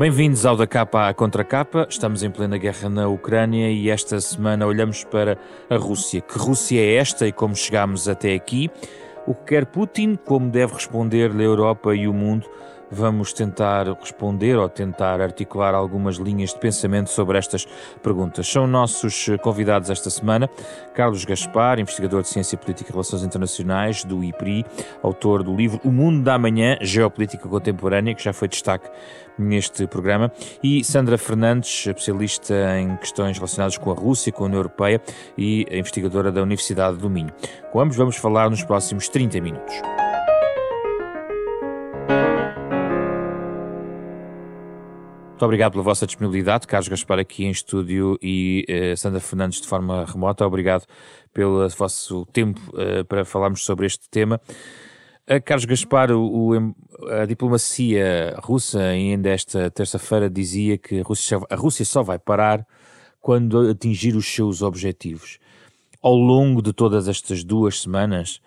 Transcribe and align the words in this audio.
Bem-vindos 0.00 0.46
ao 0.46 0.56
da 0.56 0.66
capa 0.66 1.10
à 1.10 1.12
contracapa. 1.12 1.86
Estamos 1.86 2.22
em 2.22 2.30
plena 2.30 2.56
guerra 2.56 2.88
na 2.88 3.06
Ucrânia 3.06 3.70
e 3.70 3.90
esta 3.90 4.18
semana 4.18 4.66
olhamos 4.66 5.04
para 5.04 5.36
a 5.68 5.76
Rússia. 5.76 6.22
Que 6.22 6.38
Rússia 6.38 6.80
é 6.80 6.94
esta 6.94 7.28
e 7.28 7.32
como 7.32 7.54
chegamos 7.54 8.08
até 8.08 8.32
aqui? 8.32 8.70
O 9.26 9.34
que 9.34 9.44
quer 9.44 9.66
Putin? 9.66 10.14
Como 10.14 10.48
deve 10.48 10.72
responder-lhe 10.72 11.42
a 11.42 11.46
Europa 11.46 11.94
e 11.94 12.08
o 12.08 12.14
mundo? 12.14 12.48
Vamos 12.90 13.32
tentar 13.32 13.86
responder 14.00 14.56
ou 14.56 14.68
tentar 14.68 15.20
articular 15.20 15.74
algumas 15.74 16.16
linhas 16.16 16.52
de 16.52 16.58
pensamento 16.58 17.10
sobre 17.10 17.38
estas 17.38 17.66
perguntas. 18.02 18.46
São 18.48 18.66
nossos 18.66 19.28
convidados 19.42 19.90
esta 19.90 20.10
semana 20.10 20.50
Carlos 20.94 21.24
Gaspar, 21.24 21.78
investigador 21.78 22.22
de 22.22 22.28
Ciência 22.28 22.58
Política 22.58 22.90
e 22.90 22.92
Relações 22.92 23.22
Internacionais 23.22 24.04
do 24.04 24.22
IPRI, 24.22 24.64
autor 25.02 25.42
do 25.42 25.54
livro 25.54 25.80
O 25.84 25.90
Mundo 25.90 26.22
da 26.22 26.38
Manhã, 26.38 26.76
Geopolítica 26.80 27.48
Contemporânea, 27.48 28.14
que 28.14 28.22
já 28.22 28.32
foi 28.32 28.48
destaque 28.48 28.88
neste 29.38 29.86
programa, 29.86 30.30
e 30.62 30.84
Sandra 30.84 31.16
Fernandes, 31.16 31.86
especialista 31.86 32.54
em 32.78 32.96
questões 32.96 33.36
relacionadas 33.38 33.78
com 33.78 33.90
a 33.90 33.94
Rússia, 33.94 34.32
com 34.32 34.44
a 34.44 34.46
União 34.46 34.58
Europeia 34.58 35.00
e 35.38 35.66
investigadora 35.70 36.30
da 36.30 36.42
Universidade 36.42 36.98
do 36.98 37.08
Minho. 37.08 37.32
Com 37.72 37.80
ambos 37.80 37.96
vamos 37.96 38.16
falar 38.16 38.50
nos 38.50 38.62
próximos 38.62 39.08
30 39.08 39.40
minutos. 39.40 39.99
Muito 45.40 45.46
obrigado 45.46 45.72
pela 45.72 45.84
vossa 45.84 46.06
disponibilidade, 46.06 46.66
Carlos 46.66 46.86
Gaspar 46.86 47.18
aqui 47.18 47.46
em 47.46 47.50
estúdio 47.50 48.18
e 48.20 48.66
uh, 48.68 48.94
Sandra 48.94 49.20
Fernandes 49.20 49.58
de 49.62 49.66
forma 49.66 50.04
remota. 50.04 50.46
Obrigado 50.46 50.84
pelo 51.32 51.66
vosso 51.70 52.26
tempo 52.26 52.60
uh, 52.74 53.02
para 53.06 53.24
falarmos 53.24 53.64
sobre 53.64 53.86
este 53.86 54.06
tema. 54.10 54.38
Uh, 55.26 55.42
Carlos 55.42 55.64
Gaspar, 55.64 56.10
o, 56.10 56.50
o, 56.50 56.74
a 57.22 57.24
diplomacia 57.24 58.36
russa 58.42 58.80
ainda 58.80 59.30
esta 59.30 59.70
terça-feira 59.70 60.28
dizia 60.28 60.76
que 60.76 61.00
a 61.00 61.02
Rússia, 61.02 61.40
a 61.48 61.56
Rússia 61.56 61.86
só 61.86 62.02
vai 62.02 62.18
parar 62.18 62.66
quando 63.18 63.70
atingir 63.70 64.16
os 64.16 64.26
seus 64.26 64.60
objetivos. 64.60 65.38
Ao 66.02 66.14
longo 66.14 66.60
de 66.60 66.74
todas 66.74 67.08
estas 67.08 67.42
duas 67.42 67.80
semanas, 67.80 68.42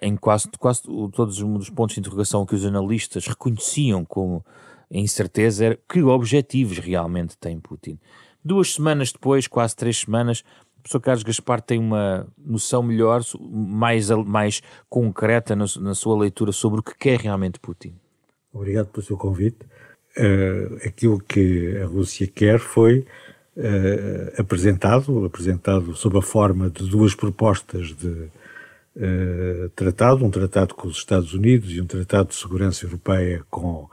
em 0.00 0.16
quase, 0.16 0.48
quase 0.56 0.82
todos 1.12 1.42
os 1.42 1.70
pontos 1.70 1.94
de 1.94 2.00
interrogação 2.00 2.46
que 2.46 2.54
os 2.54 2.64
analistas 2.64 3.26
reconheciam 3.26 4.04
como 4.04 4.44
a 4.92 4.98
incerteza 4.98 5.66
era 5.66 5.78
que 5.88 6.02
objetivos 6.02 6.78
realmente 6.78 7.36
tem 7.36 7.60
Putin. 7.60 7.98
Duas 8.44 8.74
semanas 8.74 9.12
depois, 9.12 9.46
quase 9.46 9.76
três 9.76 9.98
semanas, 9.98 10.42
o 10.78 10.82
professor 10.82 11.00
Carlos 11.00 11.22
Gaspar 11.22 11.60
tem 11.60 11.78
uma 11.78 12.26
noção 12.38 12.82
melhor, 12.82 13.20
mais, 13.40 14.08
mais 14.10 14.62
concreta 14.88 15.54
na, 15.54 15.66
na 15.80 15.94
sua 15.94 16.18
leitura 16.18 16.52
sobre 16.52 16.80
o 16.80 16.82
que 16.82 16.96
quer 16.96 17.20
realmente 17.20 17.58
Putin. 17.58 17.94
Obrigado 18.52 18.86
pelo 18.88 19.04
seu 19.04 19.16
convite. 19.16 19.58
Uh, 20.16 20.76
aquilo 20.86 21.20
que 21.20 21.76
a 21.76 21.86
Rússia 21.86 22.26
quer 22.26 22.58
foi 22.58 23.06
uh, 23.56 24.40
apresentado, 24.40 25.24
apresentado 25.24 25.94
sob 25.94 26.18
a 26.18 26.22
forma 26.22 26.70
de 26.70 26.88
duas 26.88 27.14
propostas 27.14 27.94
de 27.94 28.08
uh, 28.96 29.68
tratado, 29.76 30.24
um 30.24 30.30
tratado 30.30 30.74
com 30.74 30.88
os 30.88 30.96
Estados 30.96 31.34
Unidos 31.34 31.70
e 31.70 31.80
um 31.80 31.86
tratado 31.86 32.30
de 32.30 32.36
segurança 32.36 32.86
europeia 32.86 33.44
com 33.50 33.88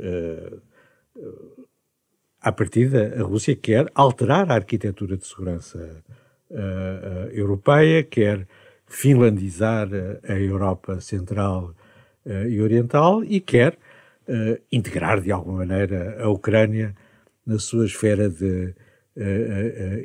À 2.41 2.51
partida, 2.53 3.15
a 3.19 3.23
Rússia 3.23 3.55
quer 3.55 3.91
alterar 3.95 4.51
a 4.51 4.55
arquitetura 4.55 5.17
de 5.17 5.27
segurança 5.27 6.03
uh, 6.51 7.28
europeia, 7.33 8.03
quer 8.03 8.47
finlandizar 8.87 9.89
a 10.27 10.33
Europa 10.33 11.01
Central 11.01 11.75
uh, 12.25 12.49
e 12.49 12.61
Oriental 12.61 13.23
e 13.23 13.41
quer 13.41 13.75
uh, 14.27 14.61
integrar 14.73 15.21
de 15.21 15.31
alguma 15.31 15.59
maneira 15.59 16.23
a 16.23 16.28
Ucrânia 16.28 16.97
na 17.47 17.59
sua 17.59 17.84
esfera 17.84 18.28
de 18.28 18.75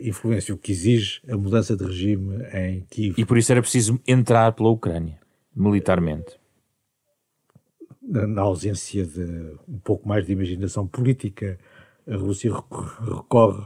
influência, 0.02 0.54
o 0.54 0.58
que 0.58 0.72
exige 0.74 1.22
a 1.30 1.38
mudança 1.38 1.78
de 1.78 1.86
regime 1.86 2.44
em 2.52 2.82
Kiev. 2.90 3.14
E 3.18 3.24
por 3.24 3.38
isso 3.38 3.50
era 3.52 3.62
preciso 3.62 3.98
entrar 4.06 4.52
pela 4.52 4.70
Ucrânia, 4.70 5.18
militarmente. 5.56 6.38
Na 8.02 8.42
ausência 8.42 9.06
de 9.06 9.56
um 9.70 9.78
pouco 9.78 10.10
mais 10.10 10.26
de 10.26 10.34
imaginação 10.34 10.86
política, 10.86 11.58
a 12.08 12.16
Rússia 12.16 12.52
recorre 12.52 13.66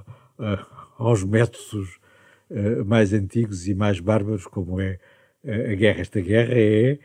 aos 0.97 1.23
métodos 1.23 1.99
uh, 2.49 2.83
mais 2.85 3.13
antigos 3.13 3.67
e 3.67 3.75
mais 3.75 3.99
bárbaros, 3.99 4.47
como 4.47 4.79
é 4.79 4.97
uh, 5.43 5.71
a 5.71 5.75
guerra. 5.75 5.99
Esta 6.01 6.21
guerra 6.21 6.53
é 6.55 6.97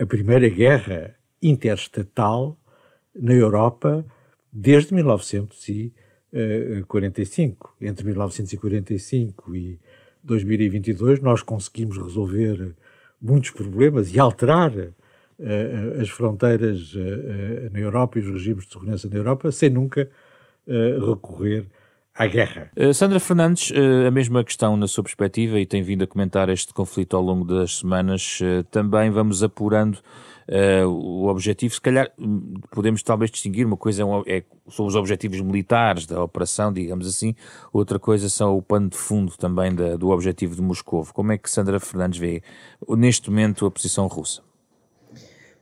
a 0.00 0.06
primeira 0.06 0.48
guerra 0.48 1.16
interestatal 1.42 2.56
na 3.12 3.32
Europa 3.32 4.06
desde 4.52 4.94
1945. 4.94 7.74
Entre 7.80 8.06
1945 8.06 9.56
e 9.56 9.80
2022 10.22 11.18
nós 11.20 11.42
conseguimos 11.42 11.98
resolver 11.98 12.72
muitos 13.20 13.50
problemas 13.50 14.14
e 14.14 14.20
alterar 14.20 14.72
as 16.00 16.08
fronteiras 16.08 16.94
na 17.72 17.80
Europa 17.80 18.16
e 18.18 18.22
os 18.22 18.28
regimes 18.28 18.66
de 18.66 18.72
segurança 18.72 19.08
na 19.08 19.16
Europa 19.16 19.50
sem 19.50 19.70
nunca 19.70 20.08
recorrer 21.06 21.66
à 22.18 22.26
guerra. 22.26 22.70
Uh, 22.76 22.92
Sandra 22.92 23.20
Fernandes, 23.20 23.70
uh, 23.70 24.08
a 24.08 24.10
mesma 24.10 24.42
questão 24.42 24.76
na 24.76 24.88
sua 24.88 25.04
perspectiva 25.04 25.58
e 25.60 25.64
tem 25.64 25.82
vindo 25.82 26.02
a 26.02 26.06
comentar 26.06 26.48
este 26.48 26.74
conflito 26.74 27.16
ao 27.16 27.22
longo 27.22 27.44
das 27.44 27.78
semanas. 27.78 28.40
Também 28.70 29.10
vamos 29.10 29.42
apurando 29.42 29.98
o 30.86 31.26
objetivo. 31.28 31.74
Se 31.74 31.80
calhar 31.80 32.10
hum, 32.18 32.54
podemos 32.70 33.02
talvez 33.02 33.30
distinguir 33.30 33.66
uma 33.66 33.76
coisa 33.76 34.02
é, 34.26 34.38
é, 34.38 34.44
são 34.70 34.86
os 34.86 34.94
objetivos 34.94 35.40
militares 35.42 36.06
da 36.06 36.22
operação, 36.22 36.72
digamos 36.72 37.06
assim, 37.06 37.34
outra 37.70 37.98
coisa 37.98 38.30
são 38.30 38.56
o 38.56 38.62
pano 38.62 38.88
de 38.88 38.96
fundo 38.96 39.36
também 39.36 39.74
da, 39.74 39.96
do 39.96 40.08
objetivo 40.08 40.56
de 40.56 40.62
Moscou. 40.62 41.06
Como 41.12 41.32
é 41.32 41.38
que 41.38 41.50
Sandra 41.50 41.78
Fernandes 41.78 42.18
vê 42.18 42.42
neste 42.88 43.28
momento 43.30 43.66
a 43.66 43.70
posição 43.70 44.06
russa? 44.06 44.47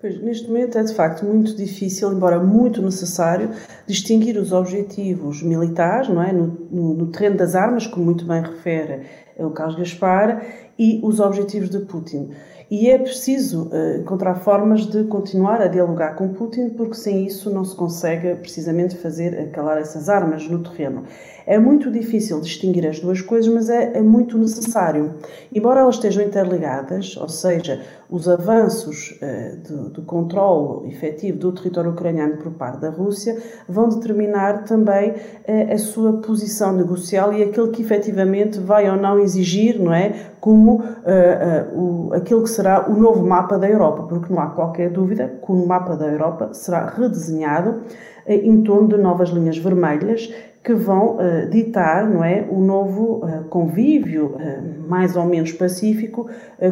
Pois, 0.07 0.23
neste 0.23 0.47
momento 0.47 0.79
é 0.79 0.85
de 0.85 0.95
facto 0.95 1.27
muito 1.27 1.57
difícil, 1.57 2.13
embora 2.13 2.39
muito 2.39 2.81
necessário, 2.81 3.51
distinguir 3.89 4.39
os 4.39 4.53
objetivos 4.53 5.43
militares, 5.43 6.09
não 6.09 6.23
é? 6.23 6.33
no, 6.33 6.47
no, 6.71 6.95
no 6.95 7.07
terreno 7.09 7.37
das 7.37 7.57
armas, 7.57 7.89
como 7.89 8.05
muito 8.05 8.25
bem 8.25 8.41
refere 8.41 9.01
o 9.37 9.51
Carlos 9.51 9.77
Gaspar, 9.77 10.47
e 10.79 11.01
os 11.03 11.19
objetivos 11.19 11.71
de 11.71 11.81
Putin. 11.81 12.31
E 12.69 12.91
é 12.91 12.99
preciso 12.99 13.69
uh, 13.69 14.01
encontrar 14.01 14.35
formas 14.37 14.87
de 14.87 15.05
continuar 15.05 15.61
a 15.63 15.69
dialogar 15.69 16.17
com 16.17 16.29
Putin, 16.29 16.71
porque 16.71 16.95
sem 16.95 17.25
isso 17.25 17.49
não 17.49 17.65
se 17.65 17.77
consegue 17.77 18.35
precisamente 18.35 18.97
fazer 18.97 19.51
calar 19.51 19.79
essas 19.79 20.09
armas 20.09 20.49
no 20.49 20.63
terreno. 20.63 21.05
É 21.47 21.61
muito 21.61 21.93
difícil 21.93 22.41
distinguir 22.41 22.85
as 22.89 22.99
duas 22.99 23.21
coisas, 23.21 23.53
mas 23.53 23.71
é, 23.71 23.99
é 23.99 24.03
muito 24.03 24.37
necessário. 24.37 25.15
Embora 25.55 25.81
elas 25.81 25.95
estejam 25.95 26.25
interligadas, 26.25 27.17
ou 27.17 27.29
seja, 27.29 27.83
os 28.11 28.29
avanços 28.29 29.19
uh, 29.21 29.57
do, 29.67 29.91
do 29.91 30.03
controle 30.03 30.89
efetivo 30.89 31.39
do 31.39 31.53
território 31.53 31.91
ucraniano 31.91 32.37
por 32.37 32.53
parte 32.53 32.81
da 32.81 32.91
Rússia 32.91 33.37
vão 33.69 33.89
determinar 33.89 34.65
também 34.65 35.11
uh, 35.11 35.73
a 35.73 35.79
sua 35.79 36.15
posição 36.15 36.73
negocial 36.73 37.33
e 37.33 37.43
aquilo 37.43 37.71
que 37.71 37.83
efetivamente 37.83 38.59
vai 38.61 38.89
ou 38.89 38.97
não 38.97 39.19
exigir, 39.19 39.79
não 39.79 39.93
é? 39.93 40.15
Como 40.41 40.81
uh, 40.81 41.75
o, 41.75 42.15
aquilo 42.15 42.43
que 42.43 42.51
será 42.51 42.89
o 42.89 42.95
novo 42.95 43.27
mapa 43.27 43.59
da 43.59 43.69
Europa, 43.69 44.05
porque 44.05 44.33
não 44.33 44.41
há 44.41 44.51
qualquer 44.51 44.91
dúvida 44.91 45.41
que 45.45 45.53
o 45.53 45.67
mapa 45.67 45.97
da 45.97 46.07
Europa 46.07 46.51
será 46.53 46.87
redesenhado 46.87 47.83
em 48.29 48.63
torno 48.63 48.89
de 48.89 48.97
novas 48.97 49.29
linhas 49.31 49.57
vermelhas 49.57 50.33
que 50.67 50.75
vão 50.75 51.17
uh, 51.17 51.49
ditar 51.49 52.11
não 52.11 52.25
é, 52.25 52.45
o 52.51 52.61
novo 52.61 53.25
uh, 53.25 53.45
convívio 53.45 54.35
uh, 54.35 54.89
mais 54.89 55.15
ou 55.15 55.25
menos 55.25 55.53
pacífico 55.53 56.29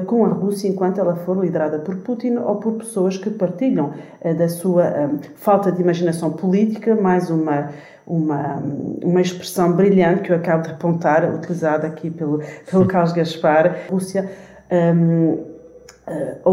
com 0.06 0.24
a 0.24 0.28
Rússia 0.30 0.66
enquanto 0.66 0.98
ela 0.98 1.14
for 1.14 1.40
liderada 1.40 1.78
por 1.78 1.98
Putin 1.98 2.34
ou 2.38 2.56
por 2.56 2.72
pessoas 2.72 3.16
que 3.16 3.30
partilham 3.30 3.92
da 4.38 4.48
sua 4.48 5.10
falta 5.36 5.70
de 5.70 5.82
imaginação 5.82 6.30
política, 6.30 6.94
mais 6.94 7.28
uma, 7.28 7.70
uma, 8.06 8.62
uma 9.02 9.20
expressão 9.20 9.72
brilhante 9.72 10.22
que 10.22 10.32
eu 10.32 10.36
acabo 10.36 10.62
de 10.62 10.70
apontar, 10.70 11.34
utilizada 11.34 11.86
aqui 11.86 12.10
pelo, 12.10 12.40
pelo 12.70 12.86
Carlos 12.86 13.12
Gaspar, 13.12 13.66
a 13.66 13.92
Rússia 13.92 14.30
um, 14.72 15.44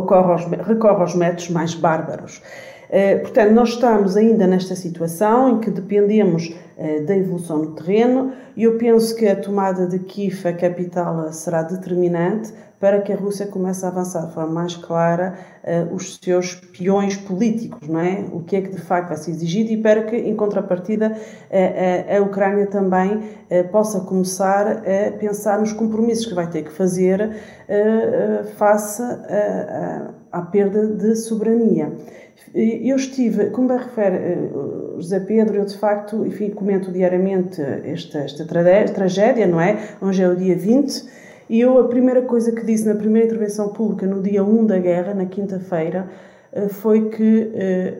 aos, 0.09 0.45
recorre 0.45 1.01
aos 1.01 1.15
métodos 1.15 1.49
mais 1.49 1.73
bárbaros. 1.73 2.41
Portanto, 3.21 3.51
nós 3.51 3.69
estamos 3.69 4.17
ainda 4.17 4.45
nesta 4.45 4.75
situação 4.75 5.51
em 5.51 5.59
que 5.61 5.71
dependemos 5.71 6.53
eh, 6.83 7.01
da 7.01 7.15
evolução 7.15 7.59
no 7.59 7.75
terreno 7.75 8.33
e 8.57 8.63
eu 8.63 8.75
penso 8.77 9.15
que 9.15 9.27
a 9.27 9.35
tomada 9.35 9.85
de 9.85 9.99
Kiev, 9.99 10.47
a 10.47 10.53
capital, 10.53 11.31
será 11.31 11.61
determinante 11.61 12.51
para 12.79 12.99
que 13.01 13.13
a 13.13 13.15
Rússia 13.15 13.45
comece 13.45 13.85
a 13.85 13.89
avançar 13.89 14.25
de 14.25 14.33
forma 14.33 14.51
mais 14.51 14.75
clara 14.75 15.35
uh, 15.63 15.93
os 15.93 16.17
seus 16.17 16.55
peões 16.55 17.15
políticos, 17.15 17.87
não 17.87 17.99
é? 17.99 18.25
O 18.33 18.39
que 18.39 18.55
é 18.55 18.61
que 18.61 18.69
de 18.69 18.81
facto 18.81 19.09
vai 19.09 19.17
ser 19.17 19.29
exigido 19.29 19.69
e 19.69 19.77
para 19.77 20.01
que, 20.01 20.15
em 20.17 20.35
contrapartida, 20.35 21.15
a 22.17 22.21
Ucrânia 22.23 22.65
também 22.65 23.21
possa 23.71 23.99
começar 23.99 24.67
a 24.67 25.11
pensar 25.19 25.59
nos 25.59 25.73
compromissos 25.73 26.25
que 26.25 26.33
vai 26.33 26.47
ter 26.49 26.63
que 26.63 26.71
fazer 26.71 27.29
face 28.57 29.03
à 30.31 30.41
perda 30.41 30.87
de 30.87 31.15
soberania. 31.15 31.91
Eu 32.53 32.95
estive, 32.95 33.49
como 33.51 33.67
bem 33.67 33.77
refere 33.77 34.17
uh, 34.17 34.95
José 34.97 35.19
Pedro, 35.19 35.57
eu 35.57 35.65
de 35.65 35.77
facto, 35.77 36.25
enfim, 36.25 36.49
comento 36.49 36.91
diariamente 36.91 37.61
esta, 37.61 38.19
esta 38.19 38.45
tragédia, 38.45 39.45
não 39.47 39.61
é? 39.61 39.77
Hoje 40.01 40.23
é 40.23 40.27
o 40.27 40.35
dia 40.35 40.55
20, 40.55 41.05
e 41.49 41.59
eu 41.59 41.77
a 41.77 41.87
primeira 41.87 42.21
coisa 42.23 42.51
que 42.51 42.65
disse 42.65 42.87
na 42.87 42.95
primeira 42.95 43.27
intervenção 43.27 43.69
pública, 43.69 44.07
no 44.07 44.21
dia 44.21 44.43
1 44.43 44.65
da 44.65 44.79
guerra, 44.79 45.13
na 45.13 45.25
quinta-feira, 45.25 46.09
foi 46.69 47.09
que 47.09 47.51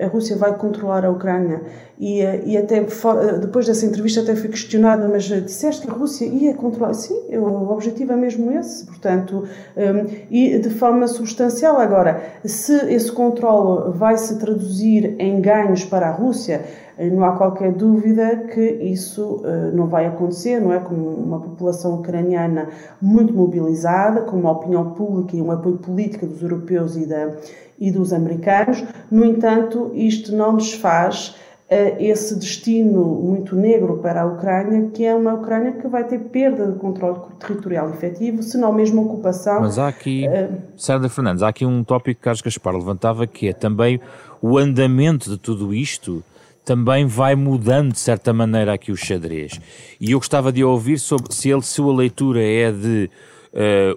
uh, 0.01 0.05
a 0.05 0.07
Rússia 0.07 0.35
vai 0.35 0.57
controlar 0.57 1.05
a 1.05 1.09
Ucrânia 1.09 1.61
e, 2.01 2.19
eh, 2.19 2.41
e 2.47 2.57
até 2.57 2.77
eh, 2.79 3.37
depois 3.39 3.67
dessa 3.67 3.85
entrevista 3.85 4.21
até 4.21 4.35
fui 4.35 4.49
questionada, 4.49 5.07
mas 5.07 5.29
eh, 5.29 5.39
disseste 5.39 5.85
que 5.85 5.91
a 5.91 5.95
Rússia 5.95 6.25
ia 6.25 6.55
controlar. 6.55 6.95
Sim, 6.95 7.13
o 7.37 7.71
objetivo 7.71 8.11
é 8.11 8.15
mesmo 8.15 8.51
esse, 8.53 8.83
portanto, 8.87 9.43
um, 9.77 10.11
e 10.31 10.57
de 10.57 10.69
forma 10.71 11.07
substancial. 11.07 11.77
Agora, 11.77 12.19
se 12.43 12.73
esse 12.91 13.11
controle 13.11 13.91
vai 13.95 14.17
se 14.17 14.39
traduzir 14.39 15.15
em 15.19 15.39
ganhos 15.39 15.85
para 15.85 16.07
a 16.07 16.11
Rússia, 16.11 16.65
não 16.97 17.23
há 17.23 17.31
qualquer 17.33 17.71
dúvida 17.71 18.47
que 18.53 18.61
isso 18.61 19.41
não 19.73 19.87
vai 19.87 20.05
acontecer, 20.05 20.59
não 20.59 20.71
é? 20.71 20.79
Com 20.79 20.93
uma 20.93 21.39
população 21.39 21.95
ucraniana 21.95 22.67
muito 23.01 23.33
mobilizada, 23.33 24.21
com 24.21 24.37
uma 24.37 24.51
opinião 24.51 24.91
pública 24.91 25.35
e 25.35 25.41
um 25.41 25.51
apoio 25.51 25.77
político 25.77 26.27
dos 26.27 26.43
europeus 26.43 26.95
e, 26.95 27.07
da, 27.07 27.31
e 27.81 27.91
dos 27.91 28.13
americanos. 28.13 28.81
No 29.09 29.25
entanto, 29.25 29.91
isto 29.93 30.33
não 30.33 30.55
desfaz 30.55 31.35
esse 31.99 32.37
destino 32.37 33.01
muito 33.01 33.55
negro 33.55 33.99
para 33.99 34.23
a 34.23 34.25
Ucrânia, 34.25 34.89
que 34.93 35.05
é 35.05 35.15
uma 35.15 35.35
Ucrânia 35.35 35.71
que 35.71 35.87
vai 35.87 36.03
ter 36.03 36.19
perda 36.19 36.69
de 36.69 36.77
controle 36.77 37.19
territorial 37.39 37.89
efetivo, 37.89 38.43
se 38.43 38.57
não 38.57 38.73
mesmo 38.73 39.05
ocupação. 39.05 39.61
Mas 39.61 39.79
há 39.79 39.87
aqui, 39.87 40.27
uh, 40.27 40.57
Sandra 40.75 41.07
Fernandes, 41.07 41.41
há 41.41 41.47
aqui 41.47 41.65
um 41.65 41.81
tópico 41.81 42.19
que 42.19 42.25
Carlos 42.25 42.41
Gaspar 42.41 42.75
levantava, 42.75 43.25
que 43.25 43.47
é 43.47 43.53
também 43.53 44.01
o 44.41 44.57
andamento 44.57 45.29
de 45.29 45.37
tudo 45.37 45.73
isto 45.73 46.21
também 46.65 47.05
vai 47.05 47.35
mudando 47.35 47.93
de 47.93 47.99
certa 47.99 48.33
maneira 48.33 48.73
aqui 48.73 48.91
o 48.91 48.97
xadrez. 48.97 49.59
E 49.99 50.11
eu 50.11 50.19
gostava 50.19 50.51
de 50.51 50.63
ouvir 50.63 50.99
sobre 50.99 51.33
se, 51.33 51.49
ele, 51.49 51.61
se 51.61 51.81
a 51.81 51.85
leitura 51.85 52.43
é 52.43 52.69
de 52.69 53.09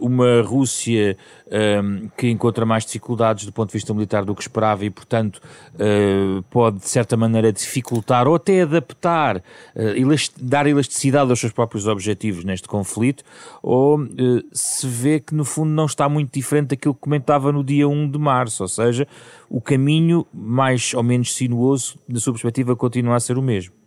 uma 0.01 0.43
Rússia 0.43 1.17
ehm, 1.51 2.09
que 2.17 2.29
encontra 2.29 2.67
mais 2.67 2.85
dificuldades 2.85 3.47
do 3.47 3.53
ponto 3.53 3.69
de 3.69 3.75
vista 3.75 3.95
militar 3.95 4.25
do 4.25 4.35
que 4.35 4.43
esperava 4.43 4.85
e, 4.85 4.91
portanto, 4.91 5.41
uh, 5.75 6.43
pode, 6.51 6.79
de 6.79 6.89
certa 6.89 7.17
maneira, 7.17 7.53
dificultar 7.53 8.27
ou 8.27 8.35
até 8.35 8.62
adaptar, 8.62 9.43
elast 9.97 10.33
dar 10.41 10.67
elasticidade 10.67 11.31
aos 11.31 11.39
seus 11.39 11.53
próprios 11.53 11.87
objetivos 11.87 12.45
neste 12.45 12.67
conflito, 12.67 13.23
ou 13.62 13.99
se 14.53 14.87
vê 14.87 15.21
que, 15.21 15.35
no 15.35 15.45
fundo, 15.45 15.71
não 15.71 15.87
está 15.87 16.09
muito 16.09 16.33
diferente 16.33 16.69
daquilo 16.69 16.95
que 16.95 17.01
comentava 17.01 17.53
no 17.53 17.62
dia 17.62 17.89
1 17.89 18.11
de 18.11 18.19
março, 18.19 18.62
ou 18.62 18.69
seja, 18.69 19.06
o 19.49 19.61
caminho, 19.61 20.27
mais 20.33 20.93
ou 20.95 21.03
menos 21.03 21.35
sinuoso, 21.35 21.99
da 22.09 22.19
sua 22.19 22.33
perspectiva, 22.33 22.75
continua 22.75 23.17
a 23.17 23.21
ser 23.21 23.39
o 23.39 23.43
mesmo. 23.43 23.84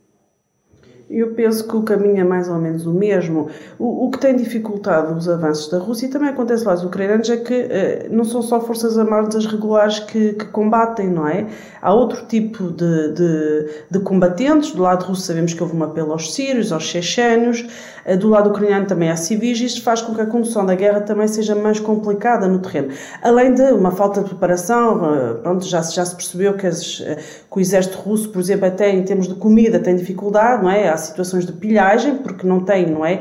Eu 1.09 1.33
penso 1.33 1.65
que 1.65 1.73
o 1.73 1.83
caminho 1.83 2.19
é 2.19 2.23
mais 2.23 2.49
ou 2.49 2.57
menos 2.57 2.85
o 2.85 2.91
mesmo. 2.91 3.47
O, 3.79 4.07
o 4.07 4.11
que 4.11 4.19
tem 4.19 4.35
dificultado 4.35 5.13
os 5.15 5.29
avanços 5.29 5.69
da 5.69 5.77
Rússia, 5.77 6.07
e 6.07 6.09
também 6.09 6.27
acontece 6.27 6.65
lá 6.65 6.73
os 6.73 6.83
ucranianos, 6.83 7.29
é 7.29 7.37
que 7.37 7.53
eh, 7.53 8.07
não 8.11 8.25
são 8.25 8.41
só 8.41 8.59
forças 8.59 8.97
armadas 8.97 9.45
regulares 9.45 9.99
que, 9.99 10.33
que, 10.33 10.45
combatem, 10.47 11.09
não 11.09 11.25
é? 11.25 11.47
Há 11.81 11.93
outro 11.93 12.25
tipo 12.25 12.71
de, 12.71 13.13
de, 13.13 13.69
de, 13.89 13.99
combatentes. 13.99 14.73
Do 14.73 14.81
lado 14.81 15.05
russo 15.05 15.21
sabemos 15.21 15.53
que 15.53 15.63
houve 15.63 15.77
um 15.77 15.83
apelo 15.83 16.11
aos 16.11 16.33
sírios, 16.33 16.73
aos 16.73 16.83
chechénios. 16.83 17.65
Eh, 18.03 18.17
do 18.17 18.27
lado 18.27 18.49
ucraniano 18.49 18.85
também 18.85 19.09
há 19.09 19.15
civis. 19.15 19.61
Isto 19.61 19.83
faz 19.83 20.01
com 20.01 20.13
que 20.13 20.19
a 20.19 20.25
condução 20.25 20.65
da 20.65 20.75
guerra 20.75 20.99
também 20.99 21.29
seja 21.29 21.55
mais 21.55 21.79
complicada 21.79 22.49
no 22.49 22.59
terreno. 22.59 22.89
Além 23.21 23.53
de 23.53 23.63
uma 23.71 23.91
falta 23.91 24.19
de 24.19 24.27
preparação, 24.27 25.15
eh, 25.15 25.33
pronto, 25.35 25.63
já, 25.63 25.81
já 25.83 26.05
se 26.05 26.17
percebeu 26.17 26.55
que, 26.55 26.67
as, 26.67 26.97
que 26.97 27.57
o 27.57 27.61
exército 27.61 27.97
russo, 27.97 28.29
por 28.29 28.41
exemplo, 28.41 28.65
até 28.65 28.89
em 28.89 29.03
termos 29.03 29.29
de 29.29 29.35
comida 29.35 29.79
tem 29.79 29.95
dificuldade, 29.95 30.61
não 30.61 30.69
é? 30.69 30.96
Situações 30.97 31.45
de 31.45 31.53
pilhagem, 31.53 32.17
porque 32.17 32.45
não 32.45 32.63
têm 32.63 32.85
não 32.85 33.05
é, 33.05 33.19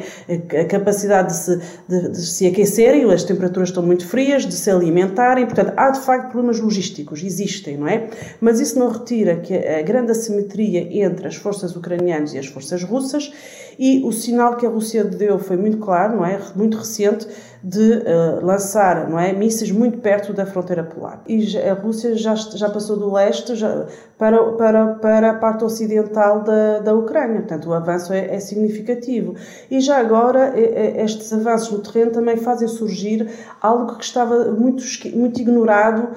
a 0.60 0.64
capacidade 0.64 1.28
de 1.28 1.36
se, 1.36 1.60
de, 1.88 2.08
de 2.10 2.26
se 2.26 2.46
aquecerem, 2.46 3.10
as 3.12 3.24
temperaturas 3.24 3.68
estão 3.68 3.82
muito 3.82 4.06
frias, 4.06 4.44
de 4.44 4.54
se 4.54 4.70
alimentarem, 4.70 5.46
portanto, 5.46 5.72
há 5.76 5.90
de 5.90 6.00
facto 6.00 6.30
problemas 6.30 6.60
logísticos, 6.60 7.22
existem, 7.22 7.76
não 7.76 7.88
é? 7.88 8.08
Mas 8.40 8.60
isso 8.60 8.78
não 8.78 8.88
retira 8.88 9.36
que 9.36 9.54
a 9.54 9.82
grande 9.82 10.12
assimetria 10.12 10.88
entre 11.04 11.26
as 11.26 11.36
forças 11.36 11.74
ucranianas 11.76 12.34
e 12.34 12.38
as 12.38 12.46
forças 12.46 12.82
russas, 12.82 13.32
e 13.78 14.02
o 14.04 14.12
sinal 14.12 14.56
que 14.56 14.64
a 14.64 14.68
Rússia 14.68 15.04
deu 15.04 15.38
foi 15.38 15.56
muito 15.56 15.78
claro, 15.78 16.16
não 16.16 16.24
é? 16.24 16.40
Muito 16.54 16.78
recente, 16.78 17.26
de 17.66 17.80
uh, 17.80 18.46
lançar 18.46 19.10
não 19.10 19.18
é, 19.18 19.32
mísseis 19.32 19.72
muito 19.72 19.98
perto 19.98 20.32
da 20.32 20.46
fronteira 20.46 20.84
polar. 20.84 21.20
E 21.26 21.58
a 21.58 21.74
Rússia 21.74 22.14
já, 22.14 22.36
já 22.36 22.70
passou 22.70 22.96
do 22.96 23.12
leste 23.12 23.56
já, 23.56 23.86
para, 24.16 24.52
para, 24.52 24.86
para 24.94 25.30
a 25.30 25.34
parte 25.34 25.64
ocidental 25.64 26.44
da, 26.44 26.78
da 26.78 26.94
Ucrânia, 26.94 27.40
portanto 27.40 27.68
o 27.68 27.74
avanço 27.74 28.12
é, 28.12 28.32
é 28.36 28.38
significativo. 28.38 29.34
E 29.68 29.80
já 29.80 29.98
agora 29.98 30.54
estes 30.56 31.32
avanços 31.32 31.72
no 31.72 31.80
terreno 31.80 32.12
também 32.12 32.36
fazem 32.36 32.68
surgir 32.68 33.28
algo 33.60 33.96
que 33.96 34.04
estava 34.04 34.52
muito, 34.52 34.84
muito 35.16 35.40
ignorado 35.40 36.08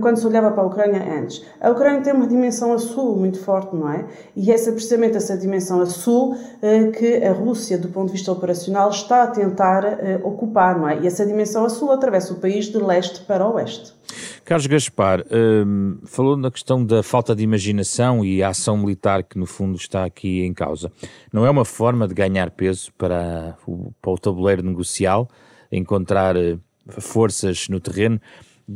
quando 0.00 0.16
se 0.16 0.26
olhava 0.26 0.50
para 0.50 0.64
a 0.64 0.66
Ucrânia 0.66 1.02
antes. 1.20 1.44
A 1.60 1.70
Ucrânia 1.70 2.00
tem 2.00 2.12
uma 2.12 2.26
dimensão 2.26 2.72
a 2.72 2.78
sul 2.78 3.16
muito 3.16 3.38
forte, 3.38 3.76
não 3.76 3.92
é? 3.92 4.06
E 4.34 4.50
essa 4.50 4.72
precisamente 4.72 5.16
essa 5.16 5.36
dimensão 5.36 5.80
a 5.80 5.86
sul 5.86 6.36
eh, 6.60 6.88
que 6.88 7.24
a 7.24 7.32
Rússia, 7.32 7.78
do 7.78 7.88
ponto 7.88 8.06
de 8.06 8.12
vista 8.12 8.32
operacional, 8.32 8.90
está 8.90 9.22
a 9.22 9.26
tentar 9.28 9.84
eh, 9.84 10.20
ocupar, 10.24 10.78
não 10.78 10.88
é? 10.88 10.95
E 11.02 11.06
essa 11.06 11.26
dimensão 11.26 11.64
a 11.64 11.68
sul 11.68 11.92
atravessa 11.92 12.32
o 12.32 12.36
país 12.36 12.66
de 12.66 12.78
leste 12.78 13.20
para 13.20 13.46
oeste. 13.48 13.92
Carlos 14.44 14.66
Gaspar, 14.66 15.24
um, 15.30 15.98
falou 16.04 16.36
na 16.36 16.50
questão 16.50 16.84
da 16.84 17.02
falta 17.02 17.34
de 17.34 17.42
imaginação 17.42 18.24
e 18.24 18.42
a 18.42 18.50
ação 18.50 18.76
militar 18.76 19.24
que 19.24 19.38
no 19.38 19.46
fundo 19.46 19.76
está 19.76 20.04
aqui 20.04 20.44
em 20.44 20.54
causa. 20.54 20.90
Não 21.32 21.44
é 21.44 21.50
uma 21.50 21.64
forma 21.64 22.06
de 22.06 22.14
ganhar 22.14 22.50
peso 22.50 22.92
para 22.96 23.56
o, 23.66 23.92
para 24.00 24.10
o 24.12 24.18
tabuleiro 24.18 24.62
negocial, 24.62 25.28
encontrar 25.70 26.36
uh, 26.36 26.60
forças 27.00 27.68
no 27.68 27.80
terreno, 27.80 28.20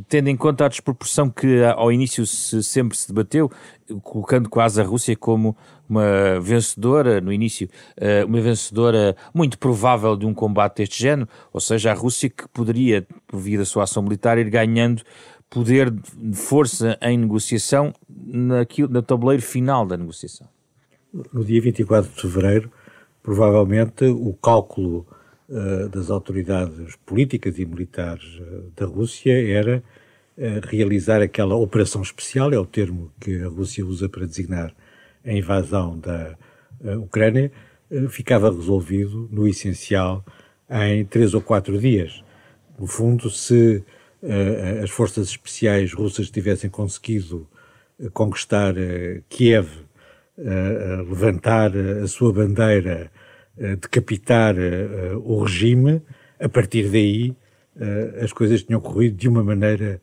tendo 0.09 0.29
em 0.29 0.37
conta 0.37 0.67
a 0.67 0.69
desproporção 0.69 1.29
que 1.29 1.63
ao 1.65 1.91
início 1.91 2.25
se, 2.25 2.63
sempre 2.63 2.97
se 2.97 3.09
debateu, 3.09 3.51
colocando 4.03 4.49
quase 4.49 4.81
a 4.81 4.85
Rússia 4.85 5.17
como 5.17 5.57
uma 5.89 6.39
vencedora 6.41 7.21
no 7.21 7.33
início, 7.33 7.69
uh, 7.99 8.27
uma 8.27 8.41
vencedora 8.41 9.17
muito 9.35 9.59
provável 9.59 10.17
de 10.17 10.25
um 10.25 10.33
combate 10.33 10.77
deste 10.77 11.03
género, 11.03 11.29
ou 11.53 11.61
seja, 11.61 11.91
a 11.91 11.95
Rússia 11.95 12.31
que 12.31 12.47
poderia, 12.49 13.07
por 13.27 13.41
via 13.41 13.59
da 13.59 13.65
sua 13.65 13.83
ação 13.83 14.03
militar, 14.03 14.39
ir 14.39 14.49
ganhando 14.49 15.03
poder 15.49 15.91
de 15.91 16.37
força 16.37 16.97
em 17.03 17.19
negociação 17.19 17.93
naquilo, 18.09 18.89
no 18.89 19.03
tabuleiro 19.03 19.43
final 19.43 19.85
da 19.85 19.97
negociação? 19.97 20.47
No 21.33 21.45
dia 21.45 21.61
24 21.61 22.13
de 22.13 22.21
fevereiro, 22.21 22.71
provavelmente 23.21 24.05
o 24.05 24.33
cálculo 24.35 25.05
das 25.91 26.11
autoridades 26.11 26.95
políticas 27.05 27.59
e 27.59 27.67
militares 27.67 28.39
uh, 28.39 28.73
da 28.77 28.87
Rússia 28.87 29.33
era 29.53 29.83
uh, 30.39 30.43
realizar 30.69 31.21
aquela 31.21 31.57
operação 31.57 32.03
especial, 32.03 32.53
é 32.53 32.59
o 32.59 32.65
termo 32.65 33.11
que 33.21 33.43
a 33.43 33.49
Rússia 33.49 33.85
usa 33.85 34.09
para 34.09 34.27
designar 34.27 34.73
a 35.25 35.33
invasão 35.33 35.99
da 35.99 36.37
Ucrânia, 36.97 37.53
ficava 38.09 38.51
resolvido 38.51 39.29
no 39.31 39.47
essencial 39.47 40.25
em 40.71 41.05
três 41.05 41.35
ou 41.35 41.43
quatro 41.43 41.79
dias. 41.79 42.25
No 42.79 42.87
fundo, 42.87 43.29
se 43.29 43.85
as 44.83 44.89
forças 44.89 45.29
especiais 45.29 45.93
russas 45.93 46.31
tivessem 46.31 46.71
conseguido 46.71 47.47
eh, 48.01 48.09
conquistar 48.15 48.75
Kiev, 49.29 49.69
levantar 51.07 51.77
a 51.77 52.07
sua 52.07 52.33
bandeira, 52.33 53.11
decapitar 53.81 54.57
o 55.23 55.43
regime, 55.43 56.01
a 56.41 56.49
partir 56.49 56.89
daí 56.89 57.37
as 58.23 58.33
coisas 58.33 58.63
tinham 58.63 58.81
corrido 58.81 59.17
de 59.17 59.29
uma 59.29 59.45
maneira 59.45 60.01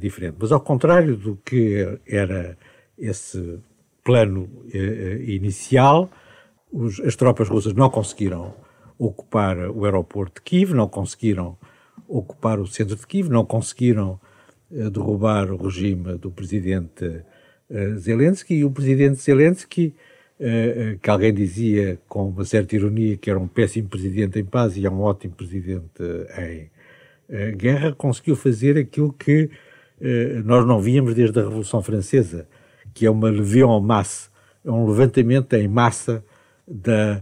diferente. 0.00 0.36
Mas 0.40 0.50
ao 0.50 0.60
contrário 0.60 1.16
do 1.16 1.36
que 1.36 1.98
era 2.06 2.58
esse 2.98 3.60
plano 4.04 4.48
inicial, 5.26 6.10
as 7.06 7.14
tropas 7.14 7.48
russas 7.48 7.72
não 7.72 7.88
conseguiram 7.88 8.54
ocupar 8.98 9.56
o 9.70 9.84
aeroporto 9.84 10.40
de 10.40 10.42
Kiev, 10.42 10.74
não 10.74 10.88
conseguiram 10.88 11.56
ocupar 12.08 12.58
o 12.58 12.66
centro 12.66 12.96
de 12.96 13.06
Kiev, 13.06 13.30
não 13.30 13.44
conseguiram 13.44 14.20
derrubar 14.70 15.50
o 15.52 15.56
regime 15.56 16.18
do 16.18 16.30
presidente 16.30 17.22
Zelensky 17.96 18.56
e 18.56 18.64
o 18.64 18.70
presidente 18.70 19.20
Zelensky, 19.22 19.94
que 21.02 21.10
alguém 21.10 21.34
dizia 21.34 21.98
com 22.08 22.28
uma 22.28 22.44
certa 22.44 22.76
ironia 22.76 23.16
que 23.16 23.28
era 23.28 23.38
um 23.38 23.48
péssimo 23.48 23.88
presidente 23.88 24.38
em 24.38 24.44
paz 24.44 24.76
e 24.76 24.86
é 24.86 24.90
um 24.90 25.00
ótimo 25.00 25.34
presidente 25.34 26.02
em 26.38 27.56
guerra, 27.56 27.92
conseguiu 27.92 28.36
fazer 28.36 28.78
aquilo 28.78 29.12
que 29.12 29.50
nós 30.44 30.64
não 30.64 30.80
víamos 30.80 31.14
desde 31.14 31.38
a 31.40 31.42
Revolução 31.42 31.82
Francesa, 31.82 32.46
que 32.94 33.04
é 33.04 33.10
uma 33.10 33.28
levée 33.28 33.64
en 33.64 33.80
masse, 33.80 34.28
é 34.64 34.70
um 34.70 34.86
levantamento 34.86 35.52
em 35.54 35.66
massa 35.66 36.24
da 36.66 37.20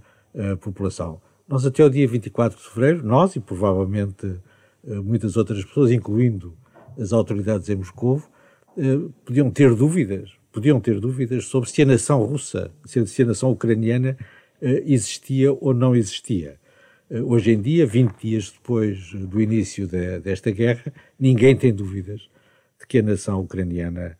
população. 0.60 1.18
Nós 1.48 1.64
até 1.64 1.84
o 1.84 1.88
dia 1.88 2.08
24 2.08 2.58
de 2.58 2.64
fevereiro, 2.64 3.06
nós 3.06 3.36
e 3.36 3.40
provavelmente 3.40 4.40
eh, 4.86 4.94
muitas 4.96 5.36
outras 5.36 5.64
pessoas, 5.64 5.92
incluindo 5.92 6.56
as 6.98 7.12
autoridades 7.12 7.68
em 7.68 7.76
Moscou, 7.76 8.20
eh, 8.76 8.98
podiam 9.24 9.48
ter 9.50 9.72
dúvidas, 9.72 10.30
podiam 10.56 10.80
ter 10.80 10.98
dúvidas 10.98 11.44
sobre 11.44 11.68
se 11.68 11.82
a 11.82 11.84
nação 11.84 12.24
russa, 12.24 12.70
se 12.86 13.22
a 13.22 13.26
nação 13.26 13.50
ucraniana 13.50 14.16
eh, 14.62 14.84
existia 14.86 15.52
ou 15.52 15.74
não 15.74 15.94
existia. 15.94 16.56
Hoje 17.10 17.52
em 17.52 17.60
dia, 17.60 17.86
20 17.86 18.14
dias 18.18 18.50
depois 18.50 19.12
do 19.12 19.38
início 19.38 19.86
de, 19.86 20.18
desta 20.18 20.50
guerra, 20.50 20.90
ninguém 21.20 21.54
tem 21.54 21.74
dúvidas 21.74 22.22
de 22.80 22.86
que 22.88 22.98
a 23.00 23.02
nação 23.02 23.42
ucraniana 23.42 24.16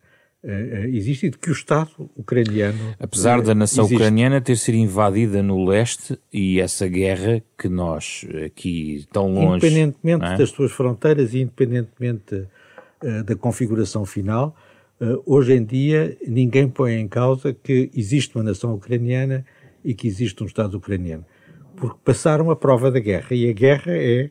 existe 0.93 1.27
e 1.27 1.31
de 1.31 1.39
que 1.39 1.49
o 1.49 1.53
Estado 1.53 1.91
ucraniano. 2.15 2.95
Apesar 3.01 3.41
da 3.41 3.55
nação 3.55 3.87
existe. 3.87 3.97
ucraniana 3.97 4.41
ter 4.41 4.57
sido 4.57 4.77
invadida 4.77 5.43
no 5.43 5.65
leste 5.65 6.19
e 6.31 6.61
essa 6.61 6.87
guerra 6.87 7.43
que 7.59 7.69
nós 7.69 8.27
aqui 8.45 9.07
tão 9.11 9.33
longe. 9.33 9.67
Independentemente 9.67 10.25
é? 10.25 10.37
das 10.37 10.51
suas 10.51 10.71
fronteiras 10.71 11.33
e 11.33 11.41
independentemente 11.41 12.47
da 13.25 13.35
configuração 13.35 14.05
final, 14.05 14.55
uh, 15.01 15.23
hoje 15.27 15.55
em 15.55 15.65
dia 15.65 16.17
ninguém 16.27 16.69
põe 16.69 16.95
em 16.95 17.09
causa 17.09 17.53
que 17.53 17.91
existe 17.95 18.37
uma 18.37 18.45
nação 18.45 18.75
ucraniana 18.75 19.45
e 19.85 19.95
que 19.95 20.07
existe 20.07 20.43
um 20.43 20.47
Estado 20.47 20.77
ucraniano. 20.77 21.25
Porque 21.77 21.99
passaram 22.05 22.51
a 22.51 22.57
prova 22.57 22.91
da 22.91 22.99
guerra 22.99 23.35
e 23.35 23.49
a 23.49 23.53
guerra 23.53 23.93
é 23.93 24.31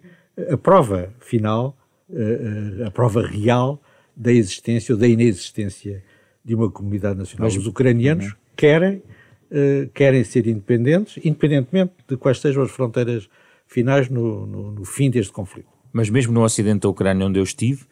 a 0.52 0.58
prova 0.58 1.14
final, 1.20 1.78
uh, 2.10 2.86
a 2.86 2.92
prova 2.92 3.26
real 3.26 3.82
da 4.16 4.32
existência 4.32 4.94
ou 4.94 5.00
da 5.00 5.08
inexistência 5.08 6.04
de 6.44 6.54
uma 6.54 6.70
comunidade 6.70 7.18
nacional. 7.18 7.48
Mas, 7.48 7.58
Os 7.58 7.68
ucranianos 7.68 8.26
uhum. 8.26 8.34
querem, 8.56 8.98
uh, 9.52 9.90
querem 9.94 10.24
ser 10.24 10.48
independentes, 10.48 11.18
independentemente 11.24 11.94
de 12.08 12.18
quais 12.18 12.40
sejam 12.40 12.64
as 12.64 12.72
fronteiras 12.72 13.30
finais 13.68 14.10
no, 14.10 14.46
no, 14.46 14.72
no 14.72 14.86
fim 14.86 15.10
deste 15.10 15.32
conflito. 15.32 15.70
Mas 15.92 16.10
mesmo 16.10 16.34
no 16.34 16.44
ocidente 16.44 16.82
da 16.82 16.90
Ucrânia, 16.90 17.26
onde 17.26 17.40
eu 17.40 17.44
estive, 17.44 17.86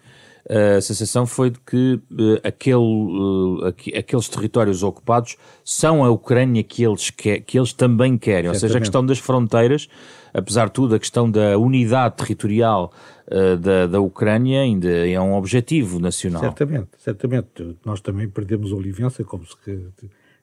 a 0.50 0.82
sensação 0.82 1.26
foi 1.26 1.52
de 1.52 1.60
que 1.60 1.94
uh, 2.12 2.40
aquele, 2.44 2.76
uh, 2.76 3.66
aqueles 3.98 4.28
territórios 4.28 4.84
ocupados 4.84 5.38
são 5.64 6.04
a 6.04 6.10
Ucrânia 6.10 6.62
que 6.64 6.84
eles, 6.84 7.10
que, 7.10 7.40
que 7.40 7.58
eles 7.58 7.72
também 7.72 8.18
querem. 8.18 8.52
Certamente. 8.52 8.56
Ou 8.56 8.60
seja, 8.60 8.78
a 8.78 8.82
questão 8.82 9.06
das 9.06 9.20
fronteiras, 9.20 9.88
apesar 10.34 10.66
de 10.66 10.74
tudo, 10.74 10.96
a 10.96 11.00
questão 11.00 11.32
da 11.32 11.58
unidade 11.58 12.18
territorial 12.18 12.92
uh, 13.28 13.58
da, 13.58 13.88
da 13.88 14.02
Ucrânia 14.02 14.62
ainda 14.62 14.90
é 15.08 15.20
um 15.20 15.34
objetivo 15.34 15.98
nacional. 15.98 16.42
Certamente, 16.42 16.90
certamente. 16.98 17.78
Nós 17.86 18.02
também 18.02 18.28
perdemos 18.28 18.74
a 18.74 18.76
Olivença, 18.76 19.24
como 19.24 19.46
se 19.46 19.88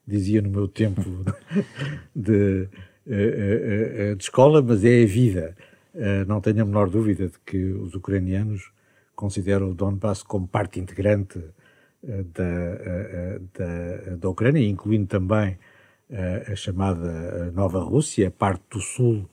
dizia 0.06 0.40
no 0.40 0.48
meu 0.48 0.66
tempo 0.66 1.02
de, 2.16 2.68
de 3.06 4.16
escola, 4.18 4.62
mas 4.62 4.82
é 4.82 5.02
a 5.02 5.06
vida. 5.06 5.54
não 6.26 6.40
tenho 6.40 6.62
a 6.62 6.64
menor 6.64 6.88
dúvida 6.88 7.26
de 7.26 7.38
que 7.44 7.58
os 7.74 7.94
ucranianos 7.94 8.72
considera 9.20 9.66
o 9.66 9.74
Donbass 9.74 10.22
como 10.22 10.48
parte 10.48 10.80
integrante 10.80 11.38
uh, 11.38 12.24
da, 12.32 12.42
uh, 12.42 13.48
da, 13.52 14.16
da 14.16 14.28
Ucrânia, 14.30 14.66
incluindo 14.66 15.06
também 15.06 15.58
a 16.50 16.56
chamada 16.56 17.52
Nova 17.52 17.78
Rússia, 17.78 18.26
a 18.26 18.30
parte 18.32 18.64
do 18.68 18.80
sul 18.80 19.30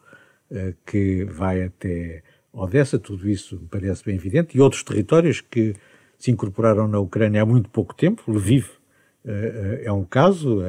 que 0.86 1.26
vai 1.26 1.64
até 1.64 2.22
Odessa, 2.54 3.00
tudo 3.00 3.28
isso 3.28 3.60
me 3.60 3.68
parece 3.68 4.06
bem 4.06 4.14
evidente, 4.14 4.56
e 4.56 4.62
outros 4.62 4.84
territórios 4.84 5.42
que 5.42 5.74
se 6.20 6.30
incorporaram 6.30 6.88
na 6.88 7.00
Ucrânia 7.00 7.42
há 7.42 7.46
muito 7.48 7.68
pouco 7.72 7.96
tempo, 7.96 8.32
Lviv 8.32 8.70
é 9.84 9.92
um 9.92 10.06
caso, 10.06 10.60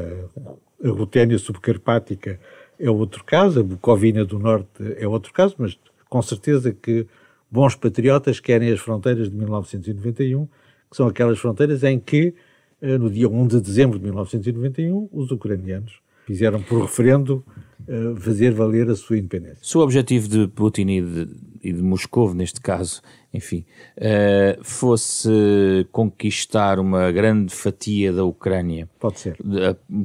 a 0.82 0.88
Ruténia 0.88 1.38
subcarpática 1.38 2.40
é 2.80 2.90
outro 2.90 3.22
caso, 3.22 3.60
a 3.60 3.62
Bucovina 3.62 4.24
do 4.24 4.38
Norte 4.38 4.96
é 4.96 5.06
outro 5.06 5.30
caso, 5.30 5.56
mas 5.58 5.78
com 6.08 6.22
certeza 6.22 6.72
que 6.72 7.06
bons 7.50 7.74
patriotas 7.74 8.40
querem 8.40 8.72
as 8.72 8.80
fronteiras 8.80 9.30
de 9.30 9.36
1991, 9.36 10.46
que 10.90 10.96
são 10.96 11.06
aquelas 11.06 11.38
fronteiras 11.38 11.82
em 11.84 11.98
que, 11.98 12.34
eh, 12.80 12.98
no 12.98 13.10
dia 13.10 13.28
1 13.28 13.46
de 13.46 13.60
dezembro 13.60 13.98
de 13.98 14.04
1991, 14.04 15.08
os 15.12 15.30
ucranianos 15.30 16.00
fizeram 16.26 16.62
por 16.62 16.82
referendo 16.82 17.44
eh, 17.88 18.14
fazer 18.20 18.52
valer 18.52 18.90
a 18.90 18.94
sua 18.94 19.16
independência. 19.16 19.60
Se 19.62 19.78
o 19.78 19.80
objetivo 19.80 20.28
de 20.28 20.46
Putin 20.48 20.88
e 20.88 21.00
de, 21.00 21.28
e 21.62 21.72
de 21.72 21.82
Moscou, 21.82 22.34
neste 22.34 22.60
caso, 22.60 23.00
enfim, 23.32 23.64
uh, 23.96 24.62
fosse 24.62 25.86
conquistar 25.90 26.78
uma 26.78 27.10
grande 27.10 27.54
fatia 27.54 28.12
da 28.12 28.24
Ucrânia, 28.24 28.88
pode 28.98 29.20
ser, 29.20 29.38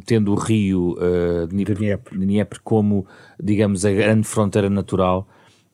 tendo 0.05 0.31
o 0.31 0.35
rio 0.35 0.97
uh, 0.97 1.47
Dnieper, 1.47 1.75
Dnieper. 1.75 2.17
Dnieper 2.17 2.59
como, 2.63 3.05
digamos, 3.41 3.85
a 3.85 3.91
grande 3.91 4.27
fronteira 4.27 4.69
natural, 4.69 5.27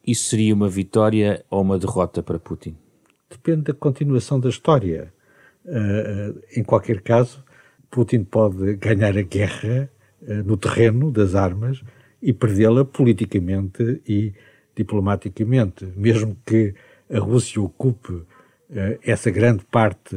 isso 0.06 0.30
seria 0.30 0.54
uma 0.54 0.70
vitória 0.70 1.44
ou 1.50 1.62
uma 1.62 1.78
derrota 1.78 2.24
para 2.24 2.40
Putin? 2.40 2.76
Depende 3.30 3.64
da 3.64 3.74
continuação 3.74 4.40
da 4.40 4.50
história. 4.50 5.14
Uh, 5.66 6.42
em 6.56 6.64
qualquer 6.64 7.02
caso, 7.02 7.44
Putin 7.92 8.24
pode 8.24 8.76
ganhar 8.76 9.16
a 9.18 9.22
guerra 9.22 9.90
uh, 10.22 10.34
no 10.44 10.58
terreno 10.58 11.12
das 11.12 11.36
armas 11.36 11.84
e 12.22 12.34
perdê-la 12.34 12.84
politicamente 12.84 14.02
e 14.08 14.34
diplomaticamente, 14.76 15.86
mesmo 15.96 16.36
que 16.46 16.74
a 17.12 17.20
Rússia 17.20 17.62
ocupe 17.62 18.14
uh, 18.14 18.26
essa 19.04 19.30
grande 19.30 19.64
parte 19.66 20.16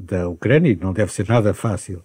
da 0.00 0.28
Ucrânia, 0.28 0.72
e 0.72 0.76
não 0.76 0.92
deve 0.92 1.12
ser 1.12 1.28
nada 1.28 1.54
fácil 1.54 2.02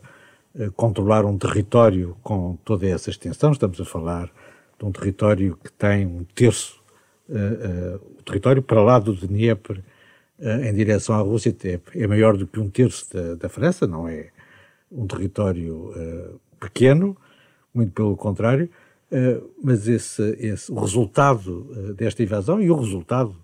controlar 0.76 1.26
um 1.26 1.36
território 1.36 2.16
com 2.22 2.56
toda 2.64 2.86
essa 2.86 3.10
extensão, 3.10 3.52
estamos 3.52 3.82
a 3.82 3.86
falar 3.86 4.32
de 4.78 4.86
um 4.86 4.92
território 4.92 5.58
que 5.64 5.72
tem 5.72 6.06
um 6.06 6.24
terço, 6.36 6.83
o 7.30 8.24
território 8.24 8.62
para 8.62 8.82
lá 8.82 9.00
do 9.00 9.16
Dnieper, 9.16 9.82
eh, 10.40 10.70
em 10.70 10.74
direção 10.74 11.16
à 11.16 11.20
Rússia 11.20 11.56
é, 11.64 11.80
é 11.96 12.08
maior 12.08 12.36
do 12.36 12.46
que 12.46 12.60
um 12.60 12.70
terço 12.70 13.14
da, 13.14 13.36
da 13.36 13.50
França, 13.50 13.88
não 13.88 14.08
é 14.08 14.30
um 14.92 15.08
território 15.08 15.92
pequeno, 16.60 17.18
muito 17.74 17.92
pelo 17.94 18.16
contrário, 18.16 18.70
mas 19.64 19.88
esse, 19.88 20.22
esse, 20.40 20.72
o 20.72 20.76
resultado 20.76 21.94
desta 21.96 22.22
invasão 22.22 22.62
e 22.62 22.70
o 22.70 22.76
resultado 22.76 23.36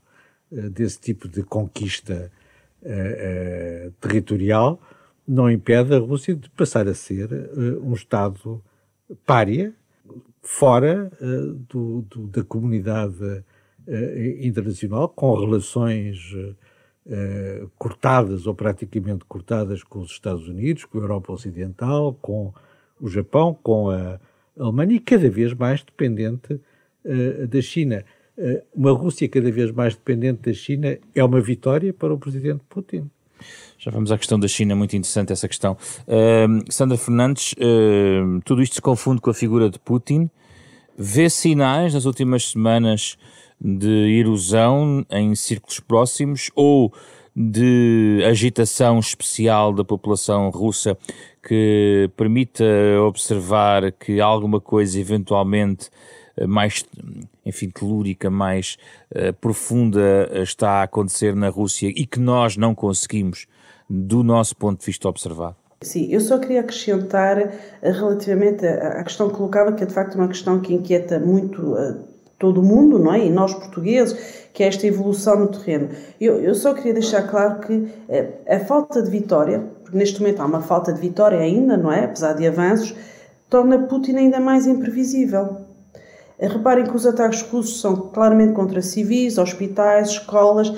desse 0.51 0.99
tipo 0.99 1.27
de 1.27 1.41
conquista 1.41 2.31
territorial 3.99 4.79
não 5.27 5.49
impede 5.49 5.95
a 5.95 5.97
Rússia 5.97 6.35
de 6.35 6.47
passar 6.51 6.87
a 6.87 6.93
ser 6.93 7.29
um 7.81 7.93
Estado 7.93 8.61
pária, 9.25 9.73
fora 10.43 11.11
do, 11.67 12.03
do, 12.03 12.27
da 12.27 12.43
comunidade 12.43 13.43
internacional, 14.41 15.09
com 15.09 15.33
relações 15.33 16.35
eh, 17.07 17.65
cortadas 17.77 18.45
ou 18.45 18.53
praticamente 18.53 19.25
cortadas 19.25 19.83
com 19.83 19.99
os 19.99 20.11
Estados 20.11 20.47
Unidos, 20.47 20.85
com 20.85 20.99
a 20.99 21.01
Europa 21.01 21.33
Ocidental, 21.33 22.17
com 22.21 22.53
o 23.01 23.07
Japão, 23.09 23.57
com 23.63 23.89
a 23.89 24.19
Alemanha 24.59 24.95
e 24.95 24.99
cada 24.99 25.29
vez 25.29 25.53
mais 25.53 25.83
dependente 25.83 26.59
da 27.49 27.61
China. 27.61 28.03
Uma 28.75 28.91
Rússia 28.91 29.27
cada 29.29 29.49
vez 29.49 29.71
mais 29.71 29.95
dependente 29.95 30.41
da 30.43 30.53
China 30.53 30.97
é 31.15 31.23
uma 31.23 31.39
vitória 31.39 31.93
para 31.93 32.13
o 32.13 32.17
presidente 32.17 32.61
Putin. 32.69 33.09
Já 33.77 33.91
vamos 33.91 34.11
à 34.11 34.17
questão 34.17 34.39
da 34.39 34.47
China, 34.47 34.75
muito 34.75 34.95
interessante 34.95 35.31
essa 35.31 35.47
questão. 35.47 35.77
Uh, 36.07 36.71
Sandra 36.71 36.97
Fernandes, 36.97 37.53
uh, 37.53 38.41
tudo 38.43 38.61
isto 38.61 38.75
se 38.75 38.81
confunde 38.81 39.21
com 39.21 39.29
a 39.29 39.33
figura 39.33 39.69
de 39.69 39.79
Putin. 39.79 40.29
Vê 40.97 41.29
sinais 41.29 41.93
nas 41.93 42.05
últimas 42.05 42.49
semanas 42.49 43.17
de 43.59 44.19
erosão 44.19 45.05
em 45.09 45.35
círculos 45.35 45.79
próximos 45.79 46.49
ou 46.55 46.93
de 47.35 48.23
agitação 48.27 48.99
especial 48.99 49.73
da 49.73 49.83
população 49.83 50.49
russa 50.49 50.97
que 51.41 52.09
permita 52.17 52.63
observar 53.07 53.91
que 53.91 54.19
alguma 54.19 54.59
coisa 54.59 54.99
eventualmente 54.99 55.89
eh, 56.35 56.47
mais, 56.47 56.85
enfim, 57.45 57.69
telúrica, 57.69 58.29
mais 58.29 58.77
uh, 59.15 59.33
profunda 59.39 60.29
está 60.41 60.81
a 60.81 60.83
acontecer 60.83 61.35
na 61.35 61.49
Rússia 61.49 61.87
e 61.87 62.05
que 62.05 62.19
nós 62.19 62.55
não 62.57 62.73
conseguimos, 62.73 63.47
do 63.89 64.23
nosso 64.23 64.55
ponto 64.55 64.79
de 64.79 64.85
vista, 64.85 65.07
observar? 65.07 65.55
Sim, 65.81 66.11
eu 66.11 66.19
só 66.19 66.37
queria 66.37 66.59
acrescentar 66.59 67.37
eh, 67.37 67.91
relativamente 67.91 68.65
à 68.65 69.01
questão 69.03 69.29
que 69.29 69.35
colocava, 69.35 69.71
que 69.71 69.83
é 69.83 69.85
de 69.85 69.93
facto 69.93 70.15
uma 70.15 70.27
questão 70.27 70.59
que 70.59 70.73
inquieta 70.73 71.19
muito 71.19 71.73
uh, 71.73 72.08
todo 72.39 72.61
o 72.61 72.63
mundo, 72.63 72.97
não 72.97 73.13
é? 73.13 73.25
E 73.25 73.29
nós 73.29 73.53
portugueses, 73.53 74.17
que 74.53 74.63
é 74.63 74.67
esta 74.67 74.87
evolução 74.87 75.37
no 75.37 75.47
terreno. 75.47 75.89
Eu, 76.19 76.39
eu 76.39 76.55
só 76.55 76.73
queria 76.73 76.93
deixar 76.93 77.23
claro 77.23 77.59
que 77.59 77.87
eh, 78.07 78.29
a 78.47 78.59
falta 78.59 79.03
de 79.03 79.11
vitória, 79.11 79.63
porque 79.83 79.97
neste 79.97 80.19
momento 80.21 80.41
há 80.41 80.45
uma 80.45 80.61
falta 80.61 80.93
de 80.93 80.99
vitória 80.99 81.37
ainda, 81.37 81.75
não 81.75 81.91
é? 81.91 82.05
Apesar 82.05 82.33
de 82.33 82.47
avanços, 82.47 82.95
torna 83.49 83.77
Putin 83.79 84.15
ainda 84.15 84.39
mais 84.39 84.65
imprevisível. 84.65 85.57
Eh, 86.39 86.47
reparem 86.47 86.85
que 86.85 86.95
os 86.95 87.05
ataques 87.05 87.41
russos 87.41 87.81
são 87.81 87.95
claramente 87.95 88.53
contra 88.53 88.81
civis, 88.81 89.37
hospitais, 89.37 90.09
escolas, 90.09 90.73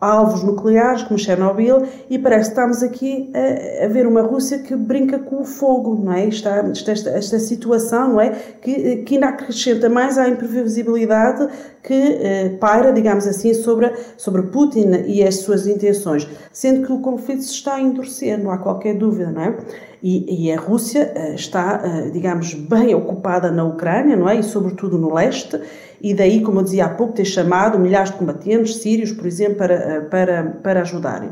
alvos 0.00 0.44
nucleares, 0.44 1.02
como 1.02 1.18
Chernobyl, 1.18 1.82
e 2.08 2.18
parece 2.18 2.50
que 2.50 2.56
estamos 2.58 2.82
aqui 2.82 3.32
a, 3.34 3.84
a, 3.84 3.88
ver 3.88 4.06
uma 4.06 4.22
Rússia 4.22 4.58
que 4.60 4.76
brinca 4.76 5.18
com 5.18 5.40
o 5.40 5.44
fogo, 5.44 5.96
não 6.00 6.12
é? 6.12 6.26
Esta, 6.26 6.50
esta, 6.72 7.10
esta 7.10 7.38
situação, 7.38 8.12
não 8.12 8.20
é? 8.20 8.30
Que, 8.62 8.98
que 8.98 9.14
ainda 9.14 9.28
acrescenta 9.28 9.88
mais 9.88 10.16
à 10.16 10.28
imprevisibilidade 10.28 11.48
que 11.82 11.94
eh, 11.94 12.56
paira, 12.60 12.92
digamos 12.92 13.26
assim, 13.26 13.54
sobre, 13.54 13.92
sobre 14.16 14.42
Putin 14.42 14.90
e 15.06 15.22
as 15.22 15.36
suas 15.36 15.66
intenções, 15.66 16.28
sendo 16.52 16.86
que 16.86 16.92
o 16.92 17.00
conflito 17.00 17.42
se 17.42 17.52
está 17.52 17.74
a 17.74 17.80
endurecer, 17.80 18.38
não 18.38 18.50
há 18.50 18.58
qualquer 18.58 18.94
dúvida, 18.94 19.30
não 19.30 19.42
é? 19.42 19.56
E, 20.02 20.46
e 20.46 20.52
a 20.52 20.60
Rússia 20.60 21.12
eh, 21.14 21.34
está, 21.34 21.82
eh, 21.84 22.10
digamos, 22.10 22.54
bem 22.54 22.94
ocupada 22.94 23.50
na 23.50 23.64
Ucrânia, 23.64 24.16
não 24.16 24.28
é? 24.28 24.36
E 24.36 24.42
sobretudo 24.44 24.96
no 24.96 25.12
leste, 25.12 25.60
e 26.00 26.14
daí, 26.14 26.42
como 26.42 26.60
eu 26.60 26.64
dizia 26.64 26.86
há 26.86 26.88
pouco, 26.88 27.12
ter 27.12 27.24
chamado 27.24 27.78
milhares 27.78 28.10
de 28.10 28.16
combatentes 28.16 28.76
sírios, 28.76 29.12
por 29.12 29.26
exemplo, 29.26 29.56
para, 29.56 29.74
eh, 29.74 30.00
para, 30.02 30.42
para 30.62 30.80
ajudarem. 30.82 31.30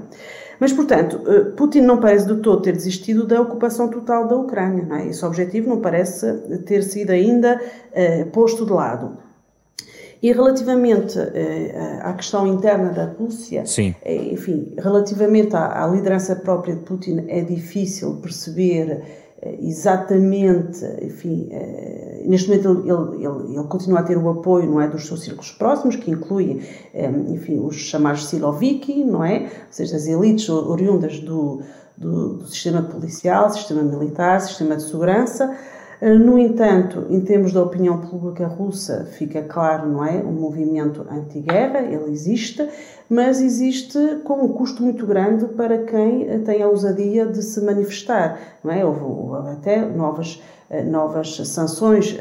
Mas, 0.59 0.72
portanto, 0.72 1.20
eh, 1.26 1.40
Putin 1.57 1.83
não 1.83 1.98
parece 2.00 2.26
de 2.26 2.37
todo 2.37 2.62
ter 2.62 2.72
desistido 2.72 3.26
da 3.26 3.40
ocupação 3.40 3.88
total 3.88 4.26
da 4.26 4.37
Ucrânia. 4.37 4.87
É? 4.98 5.09
Esse 5.09 5.24
objetivo 5.24 5.68
não 5.68 5.81
parece 5.81 6.33
ter 6.64 6.83
sido 6.83 7.11
ainda 7.11 7.61
eh, 7.92 8.24
posto 8.24 8.64
de 8.64 8.72
lado. 8.72 9.18
E 10.22 10.33
relativamente 10.33 11.18
eh, 11.18 12.00
à 12.02 12.12
questão 12.14 12.46
interna 12.46 12.90
da 12.90 13.05
Rússia, 13.05 13.64
eh, 14.02 14.33
enfim, 14.33 14.72
relativamente 14.79 15.55
à, 15.55 15.85
à, 15.85 15.87
liderança 15.87 16.35
própria 16.35 16.74
de 16.74 16.83
Putin, 16.83 17.26
é 17.29 17.42
difícil 17.42 18.16
perceber 18.16 19.02
exatamente, 19.42 20.85
enfim, 21.03 21.49
eh, 21.51 22.22
neste 22.27 22.49
momento 22.49 22.83
ele, 22.85 23.25
ele, 23.25 23.59
ele, 23.59 23.68
continua 23.68 24.01
a 24.01 24.03
ter 24.03 24.16
o 24.16 24.29
apoio, 24.29 24.70
não 24.70 24.81
é, 24.81 24.88
dos 24.88 25.07
seus 25.07 25.22
círculos 25.22 25.53
próximos, 25.53 25.96
que 25.96 26.11
inclui, 26.11 26.62
eh, 26.94 27.11
enfim, 27.29 27.61
os 27.61 27.77
chamados 27.77 28.27
Siloviki, 28.27 29.05
não 29.05 29.22
é, 29.25 29.42
ou 29.42 29.49
seja, 29.70 29.96
as 29.96 30.07
elites 30.07 30.49
oriundas 30.49 31.20
do, 31.20 31.61
do, 31.96 32.35
do 32.35 32.46
sistema 32.46 32.83
policial, 32.83 33.51
sistema 33.51 33.83
militar, 33.83 34.40
sistema 34.40 34.77
de 34.77 34.83
segurança, 34.83 35.55
no 36.00 36.38
entanto, 36.38 37.06
em 37.09 37.20
termos 37.20 37.52
da 37.52 37.62
opinião 37.62 38.00
pública 38.00 38.46
russa, 38.46 39.06
fica 39.12 39.42
claro, 39.42 39.88
não 39.88 40.04
é? 40.04 40.22
Um 40.22 40.32
movimento 40.32 41.06
anti-guerra, 41.11 41.80
ele 41.80 42.11
existe, 42.11 42.68
mas 43.09 43.40
existe 43.40 43.98
com 44.24 44.44
um 44.44 44.48
custo 44.48 44.82
muito 44.82 45.06
grande 45.06 45.46
para 45.46 45.85
quem 45.85 46.42
tem 46.42 46.62
a 46.62 46.68
ousadia 46.68 47.26
de 47.26 47.42
se 47.42 47.61
manifestar, 47.64 48.38
não 48.62 48.72
é? 48.72 48.85
Houve, 48.85 49.04
houve 49.04 49.50
até 49.50 49.87
novas, 49.87 50.42
eh, 50.68 50.82
novas 50.82 51.37
sanções 51.37 52.16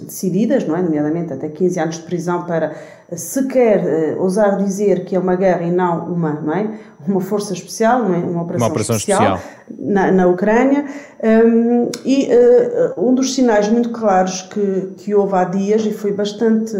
decididas, 0.00 0.66
não 0.66 0.76
é? 0.76 0.82
nomeadamente 0.82 1.32
até 1.32 1.48
15 1.48 1.80
anos 1.80 1.96
de 1.96 2.02
prisão 2.02 2.44
para 2.44 2.74
sequer 3.12 4.16
uh, 4.16 4.22
ousar 4.22 4.56
dizer 4.56 5.04
que 5.04 5.14
é 5.14 5.18
uma 5.18 5.36
guerra 5.36 5.62
e 5.62 5.70
não 5.70 6.12
uma, 6.12 6.32
não 6.32 6.52
é? 6.52 6.78
uma 7.06 7.20
força 7.20 7.52
especial, 7.52 8.02
não 8.02 8.14
é? 8.14 8.18
uma 8.18 8.42
operação, 8.42 8.66
uma 8.66 8.72
operação 8.72 8.96
especial, 8.96 9.36
especial. 9.36 9.54
Na, 9.78 10.10
na, 10.10 10.26
Ucrânia. 10.26 10.84
Um, 11.22 11.90
e 12.04 12.28
uh, 12.28 13.08
um 13.08 13.14
dos 13.14 13.34
sinais 13.34 13.68
muito 13.68 13.90
claros 13.90 14.42
que, 14.42 14.94
que 14.96 15.14
houve 15.14 15.34
há 15.34 15.44
dias, 15.44 15.84
e 15.84 15.92
foi 15.92 16.12
bastante, 16.12 16.72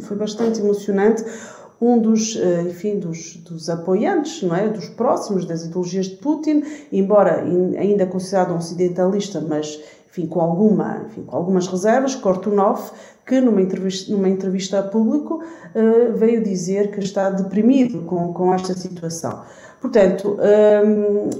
foi 0.00 0.16
bastante 0.16 0.60
emocionante, 0.60 1.24
um 1.80 1.98
dos, 1.98 2.36
enfim, 2.68 2.98
dos, 2.98 3.36
dos 3.36 3.70
apoiantes, 3.70 4.42
não 4.42 4.54
é, 4.54 4.68
dos 4.68 4.90
próximos 4.90 5.46
das 5.46 5.64
ideologias 5.64 6.08
de 6.08 6.16
Putin, 6.16 6.62
embora 6.92 7.42
ainda 7.78 8.04
considerado 8.04 8.52
um 8.52 8.58
ocidentalista, 8.58 9.40
mas 9.40 9.80
enfim, 10.10 10.26
com, 10.26 10.40
alguma, 10.40 11.02
enfim, 11.06 11.22
com 11.22 11.36
algumas 11.36 11.68
reservas, 11.68 12.16
Kortunov, 12.16 12.90
que 13.24 13.40
numa 13.40 13.62
entrevista, 13.62 14.12
numa 14.12 14.28
entrevista 14.28 14.80
a 14.80 14.82
público 14.82 15.42
uh, 15.42 16.12
veio 16.16 16.42
dizer 16.42 16.90
que 16.90 16.98
está 16.98 17.30
deprimido 17.30 18.02
com, 18.02 18.32
com 18.32 18.52
esta 18.52 18.74
situação. 18.74 19.42
Portanto, 19.80 20.36
um, 20.36 20.42
ehm, 20.42 21.30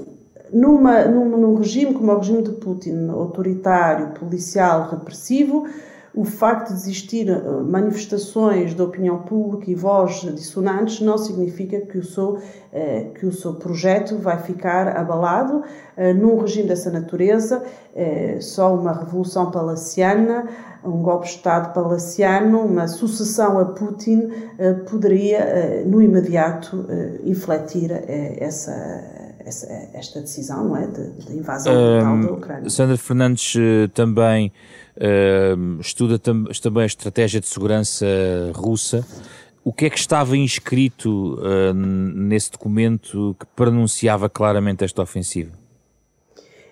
numa, 0.53 1.05
num, 1.05 1.37
num 1.37 1.55
regime 1.55 1.93
como 1.93 2.11
o 2.11 2.17
regime 2.17 2.41
de 2.43 2.51
Putin, 2.53 3.09
autoritário, 3.09 4.13
policial, 4.19 4.89
repressivo, 4.89 5.67
o 6.13 6.25
facto 6.25 6.69
de 6.69 6.73
existir 6.73 7.29
eh, 7.29 7.41
manifestações 7.63 8.75
de 8.75 8.81
opinião 8.81 9.19
pública 9.19 9.71
e 9.71 9.75
vozes 9.75 10.35
dissonantes 10.35 10.99
não 10.99 11.17
significa 11.17 11.79
que 11.81 11.97
o 11.97 12.03
seu, 12.03 12.37
eh, 12.73 13.11
que 13.15 13.25
o 13.25 13.31
seu 13.31 13.53
projeto 13.53 14.17
vai 14.17 14.37
ficar 14.37 14.89
abalado. 14.89 15.63
Eh, 15.95 16.13
num 16.13 16.37
regime 16.37 16.67
dessa 16.67 16.89
natureza, 16.89 17.63
só 18.39 18.73
uma 18.73 18.93
revolução 18.93 19.51
palaciana, 19.51 20.47
um 20.83 21.01
golpe 21.01 21.25
de 21.25 21.33
Estado 21.33 21.73
palaciano, 21.73 22.61
uma 22.61 22.87
sucessão 22.87 23.59
a 23.59 23.65
Putin 23.65 24.29
poderia, 24.89 25.83
no 25.85 26.01
imediato, 26.01 26.85
infletir 27.25 27.91
essa 28.39 29.30
essa, 29.45 29.67
esta 29.93 30.21
decisão 30.21 30.65
não 30.65 30.77
é, 30.77 30.87
de, 30.87 31.11
de 31.25 31.37
invasão 31.37 31.73
um, 31.73 32.21
da 32.21 32.31
Ucrânia. 32.31 32.69
Sandra 32.69 32.97
Fernandes 32.97 33.55
também 33.93 34.51
uh, 34.97 35.81
estuda 35.81 36.17
tam 36.19 36.45
também 36.61 36.83
a 36.83 36.87
estratégia 36.87 37.39
de 37.39 37.47
segurança 37.47 38.05
russa. 38.53 39.05
O 39.63 39.71
que 39.71 39.85
é 39.85 39.89
que 39.89 39.97
estava 39.99 40.35
inscrito 40.35 41.35
uh, 41.35 41.73
nesse 41.73 42.51
documento 42.51 43.35
que 43.39 43.45
pronunciava 43.55 44.27
claramente 44.27 44.83
esta 44.83 45.01
ofensiva? 45.01 45.51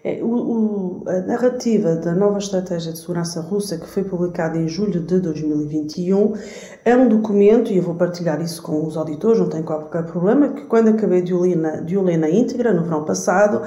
É, 0.04 0.20
o, 0.24 0.28
o, 0.28 0.79
a 1.10 1.22
narrativa 1.22 1.96
da 1.96 2.14
nova 2.14 2.38
estratégia 2.38 2.92
de 2.92 3.00
segurança 3.00 3.42
russa, 3.42 3.78
que 3.78 3.88
foi 3.88 4.04
publicada 4.04 4.58
em 4.60 4.68
julho 4.68 5.02
de 5.02 5.20
2021, 5.20 6.34
é 6.86 6.96
um 6.96 7.10
documento, 7.10 7.72
e 7.72 7.78
eu 7.78 7.84
vou 7.84 7.96
partilhar 7.96 8.40
isso 8.42 8.62
com 8.62 8.86
os 8.86 8.96
auditores, 8.96 9.40
não 9.40 9.50
tem 9.50 9.64
qualquer 9.64 10.04
problema, 10.04 10.50
que 10.50 10.66
quando 10.66 10.90
acabei 10.90 11.24
de 11.24 11.34
o 11.34 11.42
ler 11.42 11.58
na, 11.58 11.78
de 11.78 11.98
o 11.98 12.04
ler 12.04 12.18
na 12.18 12.30
íntegra, 12.30 12.72
no 12.72 12.84
verão 12.84 13.04
passado, 13.04 13.64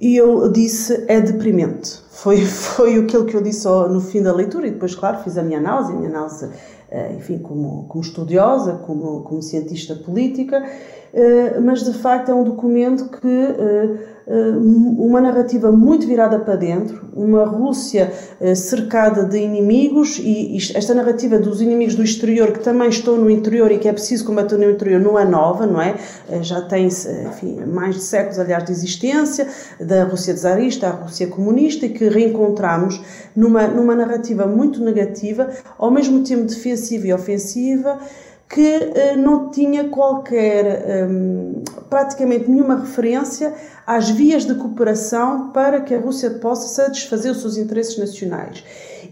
e 0.00 0.16
eu 0.16 0.50
disse, 0.50 1.04
é 1.08 1.20
deprimente. 1.20 2.04
Foi, 2.16 2.38
foi 2.46 2.98
aquilo 2.98 3.26
que 3.26 3.36
eu 3.36 3.42
disse 3.42 3.68
no 3.68 4.00
fim 4.00 4.22
da 4.22 4.32
leitura, 4.32 4.66
e 4.66 4.70
depois, 4.70 4.94
claro, 4.94 5.18
fiz 5.22 5.36
a 5.36 5.42
minha 5.42 5.58
análise, 5.58 5.92
a 5.92 5.94
minha 5.94 6.08
análise, 6.08 6.48
eh, 6.90 7.12
enfim, 7.14 7.38
como, 7.38 7.84
como 7.88 8.02
estudiosa, 8.02 8.80
como, 8.86 9.20
como 9.20 9.42
cientista 9.42 9.94
política, 9.94 10.64
eh, 11.12 11.60
mas 11.60 11.84
de 11.84 11.92
facto 11.92 12.30
é 12.30 12.34
um 12.34 12.42
documento 12.42 13.10
que 13.10 13.28
eh, 13.28 14.15
uma 14.28 15.20
narrativa 15.20 15.70
muito 15.70 16.04
virada 16.04 16.40
para 16.40 16.56
dentro, 16.56 17.08
uma 17.14 17.44
Rússia 17.44 18.12
eh, 18.40 18.56
cercada 18.56 19.24
de 19.24 19.38
inimigos 19.38 20.18
e 20.18 20.58
esta 20.74 20.92
narrativa 20.94 21.38
dos 21.38 21.62
inimigos 21.62 21.94
do 21.94 22.02
exterior 22.02 22.50
que 22.50 22.58
também 22.58 22.88
estão 22.88 23.16
no 23.16 23.30
interior 23.30 23.70
e 23.70 23.78
que 23.78 23.88
é 23.88 23.92
preciso 23.92 24.24
combater 24.24 24.58
no 24.58 24.68
interior 24.68 25.00
não 25.00 25.16
é 25.16 25.24
nova, 25.24 25.64
não 25.64 25.80
é? 25.80 25.94
Eh, 26.28 26.42
já 26.42 26.60
tem 26.60 26.86
enfim, 26.88 27.64
mais 27.66 27.94
de 27.94 28.02
séculos, 28.02 28.40
aliás, 28.40 28.64
de 28.64 28.72
existência 28.72 29.46
da 29.80 30.02
Rússia 30.02 30.34
czarista, 30.34 30.88
a 30.88 30.90
Rússia 30.90 31.28
comunista 31.28 31.86
e 31.86 31.90
que 31.90 32.08
reencontramos 32.08 33.00
numa, 33.34 33.68
numa 33.68 33.94
narrativa 33.94 34.44
muito 34.44 34.82
negativa, 34.82 35.50
ao 35.78 35.90
mesmo 35.90 36.24
tempo 36.24 36.46
defensiva 36.46 37.06
e 37.06 37.12
ofensiva, 37.12 38.00
que 38.48 38.60
uh, 38.60 39.18
não 39.18 39.50
tinha 39.50 39.88
qualquer, 39.88 41.06
um, 41.08 41.62
praticamente 41.90 42.48
nenhuma 42.48 42.76
referência 42.76 43.52
às 43.86 44.08
vias 44.10 44.44
de 44.44 44.54
cooperação 44.54 45.50
para 45.50 45.80
que 45.80 45.94
a 45.94 46.00
Rússia 46.00 46.30
possa 46.30 46.68
satisfazer 46.68 47.32
os 47.32 47.40
seus 47.40 47.56
interesses 47.56 47.98
nacionais. 47.98 48.62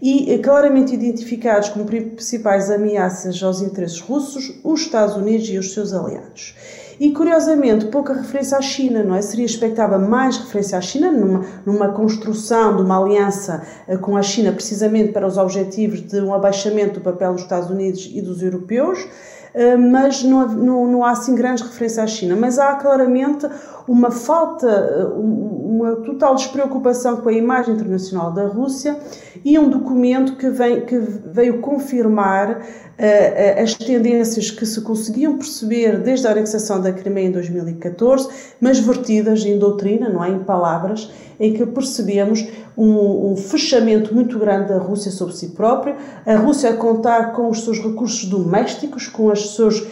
E 0.00 0.34
uh, 0.34 0.42
claramente 0.42 0.94
identificados 0.94 1.68
como 1.68 1.84
principais 1.84 2.70
ameaças 2.70 3.42
aos 3.42 3.60
interesses 3.60 4.00
russos, 4.00 4.60
os 4.62 4.82
Estados 4.82 5.16
Unidos 5.16 5.48
e 5.48 5.58
os 5.58 5.72
seus 5.72 5.92
aliados. 5.92 6.54
E 6.98 7.10
curiosamente, 7.10 7.86
pouca 7.86 8.12
referência 8.12 8.56
à 8.56 8.62
China, 8.62 9.02
não 9.02 9.14
é? 9.14 9.22
Seria 9.22 9.44
expectável 9.44 9.98
mais 9.98 10.36
referência 10.36 10.78
à 10.78 10.80
China 10.80 11.10
numa, 11.10 11.44
numa 11.66 11.88
construção 11.88 12.76
de 12.76 12.82
uma 12.82 13.00
aliança 13.00 13.62
uh, 13.88 13.98
com 13.98 14.16
a 14.16 14.22
China, 14.22 14.52
precisamente 14.52 15.12
para 15.12 15.26
os 15.26 15.36
objetivos 15.36 16.00
de 16.00 16.20
um 16.20 16.32
abaixamento 16.32 16.94
do 16.94 17.00
papel 17.00 17.32
dos 17.32 17.42
Estados 17.42 17.70
Unidos 17.70 18.10
e 18.12 18.22
dos 18.22 18.42
europeus. 18.42 19.06
Eh, 19.54 19.76
mas 19.76 20.24
não, 20.24 20.48
não, 20.48 20.86
não 20.86 21.04
há 21.04 21.12
assim 21.12 21.34
grandes 21.34 21.62
referências 21.62 21.98
à 21.98 22.06
China. 22.06 22.34
Mas 22.34 22.58
há 22.58 22.74
claramente 22.74 23.46
uma 23.86 24.10
falta, 24.10 24.66
eh, 24.66 25.04
uma 25.14 25.96
total 25.96 26.34
despreocupação 26.34 27.18
com 27.18 27.28
a 27.28 27.32
imagem 27.32 27.74
internacional 27.74 28.32
da 28.32 28.46
Rússia 28.46 28.98
e 29.44 29.56
um 29.56 29.70
documento 29.70 30.36
que, 30.36 30.50
vem, 30.50 30.84
que 30.84 30.98
veio 30.98 31.60
confirmar 31.60 32.62
uh, 32.62 33.62
as 33.62 33.74
tendências 33.74 34.50
que 34.50 34.64
se 34.64 34.80
conseguiam 34.80 35.36
perceber 35.36 35.98
desde 35.98 36.26
a 36.26 36.30
anexação 36.30 36.80
da 36.80 36.92
Crimeia 36.92 37.26
em 37.26 37.32
2014, 37.32 38.28
mas 38.60 38.78
vertidas 38.78 39.44
em 39.44 39.58
doutrina, 39.58 40.08
não 40.08 40.24
é? 40.24 40.30
em 40.30 40.38
palavras, 40.38 41.10
em 41.38 41.52
que 41.52 41.64
percebemos 41.66 42.46
um, 42.76 43.32
um, 43.32 43.36
fechamento 43.36 44.14
muito 44.14 44.38
grande 44.38 44.68
da 44.68 44.78
Rússia 44.78 45.10
sobre 45.10 45.34
si 45.34 45.48
própria, 45.48 45.96
a 46.26 46.36
Rússia 46.36 46.70
a 46.70 46.76
contar 46.76 47.32
com 47.32 47.48
os 47.48 47.62
seus 47.62 47.78
recursos 47.78 48.24
domésticos, 48.28 49.06
com 49.06 49.30
seus 49.36 49.80
eh, 49.80 49.86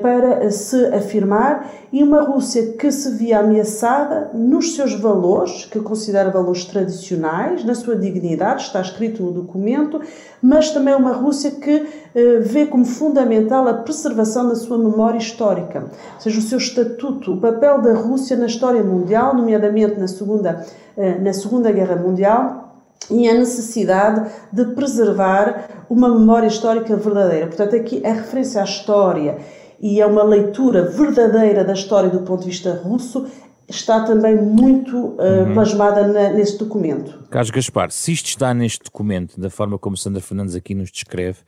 para 0.00 0.50
se 0.50 0.86
afirmar 0.86 1.70
e 1.92 2.02
uma 2.02 2.22
Rússia 2.22 2.72
que 2.72 2.90
se 2.90 3.10
via 3.12 3.40
ameaçada 3.40 4.30
nos 4.32 4.74
seus 4.74 4.94
valores, 4.94 5.66
que 5.66 5.80
considera 5.80 6.30
valores 6.30 6.64
tradicionais, 6.64 7.64
na 7.64 7.74
sua 7.74 7.96
dignidade, 7.96 8.62
está 8.62 8.80
escrito 8.80 9.22
no 9.22 9.32
documento, 9.32 10.00
mas 10.40 10.70
também 10.70 10.94
uma 10.94 11.12
Rússia 11.12 11.50
que 11.50 11.86
eh, 12.14 12.38
vê 12.40 12.66
como 12.66 12.84
fundamental 12.84 13.66
a 13.68 13.74
preservação 13.74 14.48
da 14.48 14.54
sua 14.54 14.78
memória 14.78 15.18
histórica, 15.18 15.80
ou 16.14 16.20
seja, 16.20 16.38
o 16.38 16.42
seu 16.42 16.58
estatuto, 16.58 17.34
o 17.34 17.40
papel 17.40 17.80
da 17.80 17.94
Rússia 17.94 18.36
na 18.36 18.46
história 18.46 18.82
mundial, 18.82 19.34
nomeadamente 19.34 19.98
na 19.98 20.08
Segunda, 20.08 20.64
eh, 20.96 21.18
na 21.18 21.32
segunda 21.32 21.70
Guerra 21.70 21.96
Mundial, 21.96 22.62
e 23.10 23.28
a 23.28 23.34
necessidade 23.34 24.30
de 24.52 24.64
preservar 24.66 25.84
uma 25.90 26.08
memória 26.08 26.46
histórica 26.46 26.96
verdadeira. 26.96 27.46
Portanto, 27.46 27.76
aqui 27.76 28.04
a 28.04 28.12
referência 28.12 28.60
à 28.60 28.64
história 28.64 29.38
e 29.82 30.00
é 30.00 30.06
uma 30.06 30.22
leitura 30.22 30.84
verdadeira 30.84 31.64
da 31.64 31.72
história 31.72 32.08
do 32.08 32.20
ponto 32.20 32.44
de 32.44 32.50
vista 32.50 32.80
russo, 32.84 33.26
está 33.68 34.04
também 34.04 34.36
muito 34.36 34.96
uh, 34.96 35.46
uhum. 35.46 35.54
plasmada 35.54 36.06
na, 36.06 36.30
nesse 36.30 36.56
documento. 36.56 37.24
Carlos 37.28 37.50
Gaspar, 37.50 37.90
se 37.90 38.12
isto 38.12 38.26
está 38.26 38.54
neste 38.54 38.84
documento, 38.84 39.40
da 39.40 39.50
forma 39.50 39.78
como 39.78 39.96
Sandra 39.96 40.20
Fernandes 40.20 40.54
aqui 40.54 40.74
nos 40.74 40.90
descreve, 40.90 41.38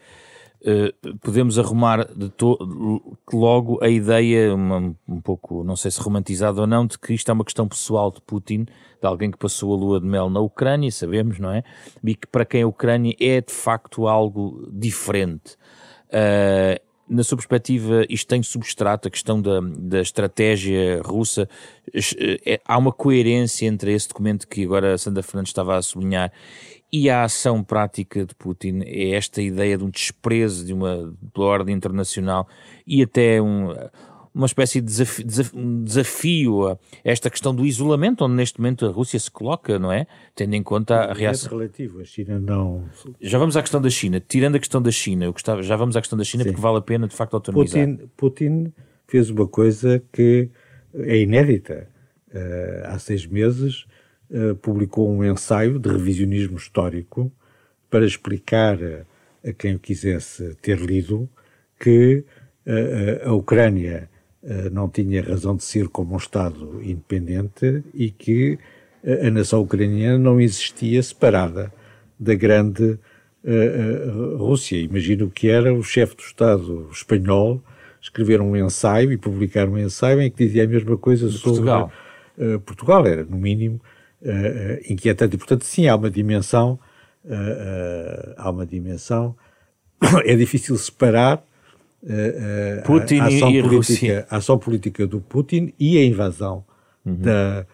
uh, 0.62 1.18
podemos 1.18 1.58
arrumar 1.58 2.08
logo 3.32 3.78
a 3.80 3.88
ideia, 3.88 4.52
uma, 4.52 4.94
um 5.08 5.20
pouco, 5.20 5.62
não 5.62 5.76
sei 5.76 5.92
se 5.92 6.00
romantizada 6.00 6.60
ou 6.60 6.66
não, 6.66 6.86
de 6.86 6.98
que 6.98 7.14
isto 7.14 7.30
é 7.30 7.32
uma 7.32 7.44
questão 7.44 7.68
pessoal 7.68 8.10
de 8.10 8.20
Putin, 8.20 8.64
de 8.64 9.06
alguém 9.06 9.30
que 9.30 9.38
passou 9.38 9.72
a 9.72 9.76
lua 9.76 10.00
de 10.00 10.06
mel 10.06 10.28
na 10.28 10.40
Ucrânia, 10.40 10.90
sabemos, 10.90 11.38
não 11.38 11.52
é? 11.52 11.62
E 12.02 12.14
que 12.16 12.26
para 12.26 12.44
quem 12.44 12.62
a 12.62 12.66
Ucrânia 12.66 13.14
é 13.20 13.40
de 13.40 13.52
facto 13.52 14.08
algo 14.08 14.68
diferente. 14.72 15.56
Uh, 16.08 16.82
na 17.08 17.22
sua 17.22 17.36
perspectiva, 17.36 18.04
isto 18.08 18.26
tem 18.26 18.42
substrato, 18.42 19.08
a 19.08 19.10
questão 19.10 19.40
da, 19.40 19.60
da 19.60 20.00
estratégia 20.00 21.02
russa, 21.02 21.48
é, 22.44 22.60
há 22.64 22.78
uma 22.78 22.92
coerência 22.92 23.66
entre 23.66 23.92
esse 23.92 24.08
documento 24.08 24.48
que 24.48 24.64
agora 24.64 24.96
Sandra 24.96 25.22
Fernandes 25.22 25.50
estava 25.50 25.76
a 25.76 25.82
sublinhar 25.82 26.32
e 26.92 27.10
a 27.10 27.24
ação 27.24 27.62
prática 27.62 28.24
de 28.24 28.34
Putin, 28.36 28.82
é 28.86 29.10
esta 29.10 29.42
ideia 29.42 29.76
de 29.76 29.84
um 29.84 29.90
desprezo 29.90 30.64
de 30.64 30.72
uma 30.72 31.12
de 31.20 31.40
ordem 31.40 31.74
internacional 31.74 32.48
e 32.86 33.02
até 33.02 33.42
um, 33.42 33.74
uma 34.34 34.46
espécie 34.46 34.80
de 34.80 34.88
desafio, 34.88 35.84
desafio, 35.84 36.66
a 36.68 36.78
esta 37.04 37.30
questão 37.30 37.54
do 37.54 37.64
isolamento, 37.64 38.24
onde 38.24 38.34
neste 38.34 38.58
momento 38.58 38.84
a 38.84 38.90
Rússia 38.90 39.18
se 39.20 39.30
coloca, 39.30 39.78
não 39.78 39.92
é? 39.92 40.06
Tendo 40.34 40.54
em 40.54 40.62
conta 40.62 40.96
a 41.04 41.12
reação. 41.12 41.52
É 41.52 41.54
relativo, 41.54 42.00
a 42.00 42.04
China 42.04 42.40
não. 42.40 42.84
Já 43.20 43.38
vamos 43.38 43.56
à 43.56 43.62
questão 43.62 43.80
da 43.80 43.88
China. 43.88 44.20
Tirando 44.20 44.56
a 44.56 44.58
questão 44.58 44.82
da 44.82 44.90
China, 44.90 45.24
eu 45.24 45.32
gostava, 45.32 45.62
já 45.62 45.76
vamos 45.76 45.96
à 45.96 46.00
questão 46.00 46.18
da 46.18 46.24
China 46.24 46.42
Sim. 46.42 46.50
porque 46.50 46.60
vale 46.60 46.78
a 46.78 46.80
pena 46.80 47.06
de 47.06 47.14
facto 47.14 47.34
autonomizar. 47.34 47.86
Putin, 47.86 48.08
Putin 48.16 48.72
fez 49.06 49.30
uma 49.30 49.46
coisa 49.46 50.02
que 50.12 50.50
é 50.94 51.18
inédita. 51.18 51.88
Uh, 52.34 52.86
há 52.86 52.98
seis 52.98 53.24
meses 53.26 53.86
uh, 54.30 54.56
publicou 54.56 55.08
um 55.08 55.24
ensaio 55.24 55.78
de 55.78 55.88
revisionismo 55.88 56.56
histórico 56.56 57.30
para 57.88 58.04
explicar 58.04 58.76
a 59.46 59.52
quem 59.52 59.76
o 59.76 59.78
quisesse 59.78 60.56
ter 60.60 60.80
lido 60.80 61.28
que 61.78 62.24
uh, 62.66 63.28
a 63.28 63.32
Ucrânia 63.32 64.08
eh, 64.08 64.13
não 64.72 64.88
tinha 64.88 65.22
razão 65.22 65.56
de 65.56 65.64
ser 65.64 65.88
como 65.88 66.14
um 66.14 66.18
Estado 66.18 66.80
independente 66.82 67.82
e 67.94 68.10
que 68.10 68.58
a 69.26 69.30
nação 69.30 69.60
ucraniana 69.62 70.18
não 70.18 70.40
existia 70.40 71.02
separada 71.02 71.72
da 72.18 72.34
grande 72.34 72.98
uh, 73.44 74.36
Rússia. 74.36 74.76
Imagino 74.78 75.30
que 75.30 75.48
era 75.48 75.72
o 75.72 75.82
chefe 75.82 76.16
do 76.16 76.22
Estado 76.22 76.88
espanhol 76.92 77.62
escrever 78.00 78.40
um 78.40 78.54
ensaio 78.54 79.12
e 79.12 79.16
publicar 79.16 79.66
um 79.68 79.78
ensaio 79.78 80.20
em 80.20 80.30
que 80.30 80.44
dizia 80.44 80.64
a 80.64 80.66
mesma 80.66 80.96
coisa 80.96 81.26
de 81.26 81.38
sobre 81.38 81.60
Portugal. 81.60 81.92
Portugal. 82.66 83.06
Era, 83.06 83.24
no 83.24 83.38
mínimo, 83.38 83.80
inquietante. 84.88 85.36
E, 85.36 85.38
portanto, 85.38 85.64
sim, 85.64 85.88
há 85.88 85.96
uma 85.96 86.10
dimensão, 86.10 86.78
há 88.36 88.50
uma 88.50 88.66
dimensão, 88.66 89.34
é 90.26 90.36
difícil 90.36 90.76
separar 90.76 91.42
Putin 92.84 93.18
a, 93.20 93.26
ação 93.26 93.50
e 93.50 93.62
política, 93.62 94.26
a 94.30 94.36
ação 94.36 94.58
política 94.58 95.06
do 95.06 95.20
Putin 95.20 95.72
e 95.78 95.98
a 95.98 96.04
invasão 96.04 96.64
uhum. 97.04 97.16
da, 97.16 97.66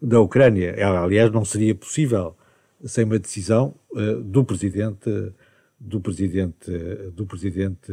da 0.00 0.20
Ucrânia. 0.20 0.70
Ela, 0.70 1.02
aliás, 1.02 1.30
não 1.30 1.44
seria 1.44 1.74
possível 1.74 2.36
sem 2.84 3.04
uma 3.04 3.18
decisão 3.18 3.74
uh, 3.92 4.20
do 4.22 4.44
presidente 4.44 5.32
do 5.78 6.00
presidente 6.00 6.70
do 7.14 7.26
presidente 7.26 7.92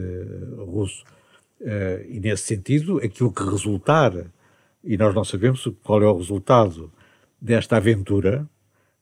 russo. 0.58 1.04
Uh, 1.60 2.06
e 2.08 2.20
nesse 2.20 2.44
sentido, 2.44 2.98
aquilo 3.00 3.32
que 3.32 3.44
resultar 3.44 4.14
e 4.84 4.98
nós 4.98 5.14
não 5.14 5.24
sabemos 5.24 5.68
qual 5.84 6.02
é 6.02 6.08
o 6.08 6.18
resultado 6.18 6.92
desta 7.40 7.78
aventura 7.78 8.48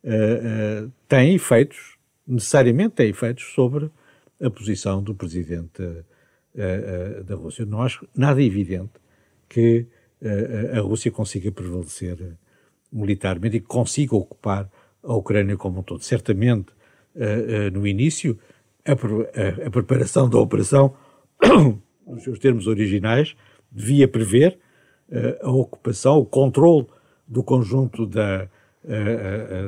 uh, 0.03 0.91
tem 1.07 1.35
efeitos 1.35 1.97
necessariamente 2.27 2.95
tem 2.95 3.09
efeitos 3.09 3.45
sobre 3.53 3.89
a 4.41 4.49
posição 4.49 5.01
do 5.01 5.15
presidente 5.15 5.83
uh, 6.55 7.23
da 7.23 7.35
Rússia. 7.35 7.65
Não 7.65 7.81
acho 7.81 8.07
nada 8.15 8.41
evidente 8.41 8.93
que 9.47 9.87
a 10.75 10.81
Rússia 10.81 11.09
consiga 11.09 11.49
prevalecer 11.49 12.17
militarmente 12.91 13.55
e 13.55 13.61
consiga 13.61 14.17
ocupar 14.17 14.69
a 15.01 15.13
Ucrânia 15.13 15.55
como 15.55 15.79
um 15.79 15.83
todo. 15.83 16.03
Certamente, 16.03 16.73
no 17.71 17.87
início, 17.87 18.37
a, 18.85 18.91
a, 18.91 19.67
a 19.67 19.71
preparação 19.71 20.29
da 20.29 20.37
operação, 20.37 20.93
nos 22.05 22.21
seus 22.21 22.37
termos 22.37 22.67
originais, 22.67 23.33
devia 23.71 24.09
prever 24.09 24.59
a 25.41 25.49
ocupação, 25.49 26.17
o 26.17 26.25
controle 26.25 26.85
do 27.25 27.41
conjunto 27.41 28.05
da, 28.05 28.49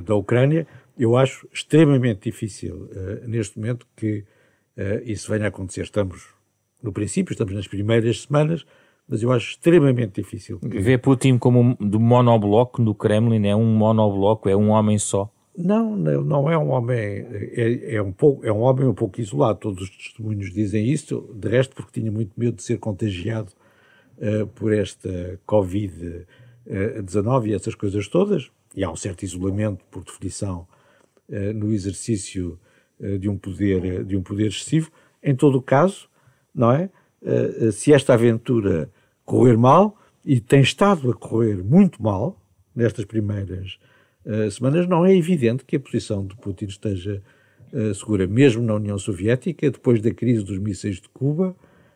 da 0.03 0.15
Ucrânia. 0.15 0.67
Eu 0.97 1.15
acho 1.15 1.47
extremamente 1.53 2.29
difícil 2.29 2.89
neste 3.25 3.57
momento 3.57 3.87
que 3.95 4.25
isso 5.05 5.31
venha 5.31 5.45
a 5.45 5.47
acontecer. 5.47 5.83
Estamos 5.83 6.40
no 6.81 6.91
princípio, 6.91 7.33
estamos 7.33 7.53
nas 7.53 7.67
primeiras 7.67 8.21
semanas, 8.21 8.65
mas 9.07 9.21
eu 9.21 9.31
acho 9.31 9.51
extremamente 9.51 10.21
difícil. 10.21 10.59
Que... 10.59 10.79
Vê 10.79 10.97
Putin 10.97 11.37
como 11.37 11.75
do 11.79 11.99
monobloco 11.99 12.81
do 12.81 12.95
Kremlin, 12.95 13.47
é 13.47 13.55
um 13.55 13.65
monobloco, 13.65 14.47
é 14.47 14.55
um 14.55 14.69
homem 14.69 14.97
só? 14.97 15.29
Não, 15.57 15.97
não, 15.97 16.23
não 16.23 16.49
é 16.49 16.57
um 16.57 16.69
homem, 16.69 16.97
é, 16.97 17.95
é, 17.95 18.01
um 18.01 18.13
pouco, 18.13 18.45
é 18.45 18.51
um 18.51 18.61
homem 18.61 18.87
um 18.87 18.93
pouco 18.93 19.19
isolado, 19.19 19.59
todos 19.59 19.83
os 19.83 19.89
testemunhos 19.89 20.53
dizem 20.53 20.89
isso, 20.89 21.29
de 21.35 21.49
resto 21.49 21.75
porque 21.75 21.99
tinha 21.99 22.11
muito 22.11 22.31
medo 22.37 22.55
de 22.55 22.63
ser 22.63 22.79
contagiado 22.79 23.51
uh, 24.17 24.47
por 24.47 24.73
esta 24.73 25.37
Covid-19 25.45 27.47
e 27.47 27.53
essas 27.53 27.75
coisas 27.75 28.07
todas, 28.07 28.49
e 28.73 28.81
há 28.81 28.89
um 28.89 28.95
certo 28.95 29.23
isolamento, 29.23 29.83
por 29.91 30.05
definição, 30.05 30.65
uh, 31.27 31.53
no 31.53 31.73
exercício 31.73 32.57
uh, 32.99 33.19
de, 33.19 33.27
um 33.27 33.37
poder, 33.37 34.05
de 34.05 34.15
um 34.15 34.23
poder 34.23 34.47
excessivo. 34.47 34.89
Em 35.21 35.35
todo 35.35 35.57
o 35.57 35.61
caso, 35.61 36.09
não 36.53 36.71
é? 36.71 36.89
se 37.71 37.93
esta 37.93 38.15
aventura 38.15 38.89
correr 39.23 39.55
mal, 39.55 39.97
e 40.25 40.39
tem 40.39 40.61
estado 40.61 41.11
a 41.11 41.13
correr 41.13 41.63
muito 41.63 42.01
mal 42.01 42.39
nestas 42.75 43.05
primeiras 43.05 43.79
uh, 44.25 44.49
semanas, 44.49 44.87
não 44.87 45.05
é 45.05 45.15
evidente 45.15 45.65
que 45.65 45.75
a 45.75 45.79
posição 45.79 46.25
de 46.25 46.35
Putin 46.35 46.65
esteja 46.65 47.21
segura. 47.95 48.27
Mesmo 48.27 48.61
na 48.61 48.75
União 48.75 48.97
Soviética, 48.97 49.71
depois 49.71 50.01
da 50.01 50.11
crise 50.13 50.43
dos 50.43 50.57
mísseis 50.57 50.97
de 50.97 51.07
Cuba, 51.07 51.55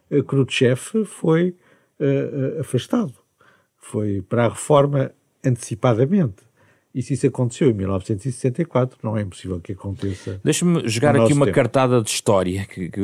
Khrushchev 0.10 1.04
foi 1.06 1.54
afastado. 2.62 3.14
Foi 3.78 4.22
para 4.22 4.46
a 4.46 4.50
reforma 4.50 5.12
antecipadamente. 5.44 6.44
E 6.96 7.02
se 7.02 7.14
isso 7.14 7.28
aconteceu 7.28 7.70
em 7.70 7.74
1964, 7.74 8.98
não 9.04 9.18
é 9.18 9.22
impossível 9.22 9.60
que 9.60 9.74
aconteça. 9.74 10.40
Deixa-me 10.42 10.88
jogar 10.88 11.14
aqui 11.14 11.34
uma 11.34 11.46
tempo. 11.46 11.56
cartada 11.56 12.02
de 12.02 12.10
história, 12.10 12.66
que, 12.66 12.90
que, 12.90 13.02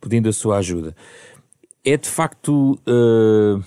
pedindo 0.00 0.30
a 0.30 0.32
sua 0.32 0.56
ajuda. 0.56 0.96
É 1.84 1.98
de 1.98 2.08
facto. 2.08 2.80
Uh, 2.88 3.62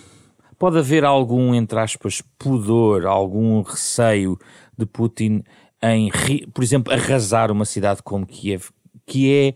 pode 0.58 0.80
haver 0.80 1.06
algum, 1.06 1.54
entre 1.54 1.78
aspas, 1.80 2.24
pudor, 2.40 3.06
algum 3.06 3.62
receio 3.62 4.40
de 4.76 4.88
Putin 4.88 5.44
em, 5.84 6.10
por 6.52 6.64
exemplo, 6.64 6.92
arrasar 6.92 7.52
uma 7.52 7.66
cidade 7.66 8.02
como 8.02 8.26
Kiev, 8.26 8.70
que 9.06 9.32
é 9.32 9.54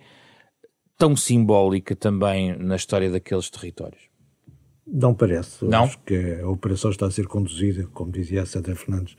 tão 0.99 1.15
simbólica 1.15 1.95
também 1.95 2.55
na 2.59 2.75
história 2.75 3.09
daqueles 3.09 3.49
territórios? 3.49 4.03
Não 4.85 5.15
parece. 5.15 5.65
Não? 5.65 5.85
Acho 5.85 5.97
que 6.05 6.39
a 6.39 6.47
operação 6.47 6.91
está 6.91 7.07
a 7.07 7.11
ser 7.11 7.25
conduzida, 7.25 7.87
como 7.91 8.11
dizia 8.11 8.43
a 8.43 8.45
Sandra 8.45 8.75
Fernandes, 8.75 9.15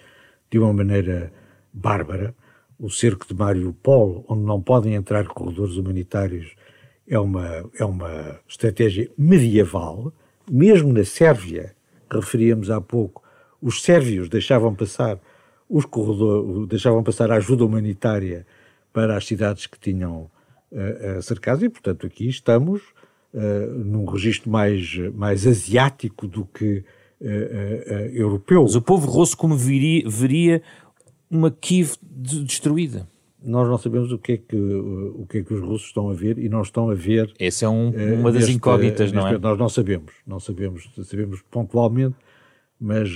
de 0.53 0.59
uma 0.59 0.73
maneira 0.73 1.33
bárbara. 1.73 2.35
O 2.79 2.91
cerco 2.91 3.27
de 3.27 3.35
Mariupol, 3.35 4.25
onde 4.29 4.43
não 4.43 4.61
podem 4.61 4.95
entrar 4.95 5.27
corredores 5.27 5.77
humanitários, 5.77 6.55
é 7.09 7.19
uma, 7.19 7.65
é 7.79 7.85
uma 7.85 8.39
estratégia 8.47 9.11
medieval. 9.17 10.13
Mesmo 10.51 10.93
na 10.93 11.05
Sérvia, 11.05 11.75
que 12.11 12.17
referíamos 12.17 12.71
há 12.71 12.81
pouco, 12.81 13.23
os 13.61 13.83
sérvios 13.83 14.29
deixavam 14.29 14.75
passar 14.75 15.19
os 15.73 15.87
corredores 15.87 16.69
deixavam 16.69 17.03
passar 17.03 17.31
a 17.31 17.37
ajuda 17.37 17.65
humanitária 17.65 18.47
para 18.93 19.17
as 19.17 19.27
cidades 19.27 19.67
que 19.67 19.79
tinham 19.79 20.31
uh, 20.71 21.23
cercadas 21.23 21.63
e, 21.63 21.69
portanto, 21.71 22.07
aqui 22.07 22.29
estamos 22.29 22.83
uh, 23.33 23.39
num 23.83 24.05
registro 24.05 24.51
mais, 24.51 24.99
mais 25.15 25.47
asiático 25.47 26.29
do 26.29 26.45
que 26.45 26.85
europeu. 28.13 28.63
Mas 28.63 28.75
o 28.75 28.83
povo 28.83 29.09
russo 29.09 29.37
como 29.37 29.57
viria, 29.57 30.09
veria 30.09 30.63
uma 31.31 31.51
Kiev 31.51 31.95
destruída? 32.01 33.09
Nós 33.45 33.69
não 33.69 33.77
sabemos 33.77 34.13
o 34.13 34.19
que, 34.19 34.33
é 34.33 34.37
que, 34.37 34.57
o 34.57 35.27
que 35.29 35.39
é 35.39 35.43
que 35.43 35.53
os 35.53 35.61
russos 35.61 35.89
estão 35.89 36.09
a 36.11 36.15
ver 36.15 36.39
e 36.39 36.49
não 36.49 36.63
estão 36.63 36.91
a 36.91 36.95
ver. 36.95 37.33
Essa 37.41 37.67
é 37.67 37.69
um, 37.69 37.91
uma 38.21 38.31
das 38.31 38.49
incógnitas, 38.49 39.11
não 39.11 39.27
é? 39.27 39.37
Nós 39.37 39.59
não 39.59 39.69
sabemos, 39.69 40.13
não 40.27 40.39
sabemos, 40.39 40.89
sabemos 41.03 41.43
pontualmente, 41.51 42.15
mas, 42.79 43.11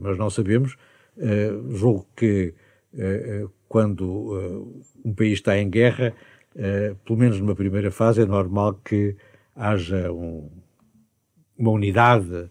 mas 0.00 0.18
não 0.18 0.28
sabemos. 0.28 0.76
Uh, 1.16 1.74
julgo 1.74 2.06
que 2.14 2.54
uh, 2.94 3.50
quando 3.68 4.72
um 5.04 5.12
país 5.12 5.34
está 5.34 5.58
em 5.58 5.68
guerra, 5.68 6.14
pelo 7.04 7.18
menos 7.18 7.40
numa 7.40 7.54
primeira 7.54 7.90
fase, 7.90 8.22
é 8.22 8.26
normal 8.26 8.74
que 8.84 9.14
haja 9.54 10.10
um, 10.12 10.48
uma 11.56 11.70
unidade 11.70 12.50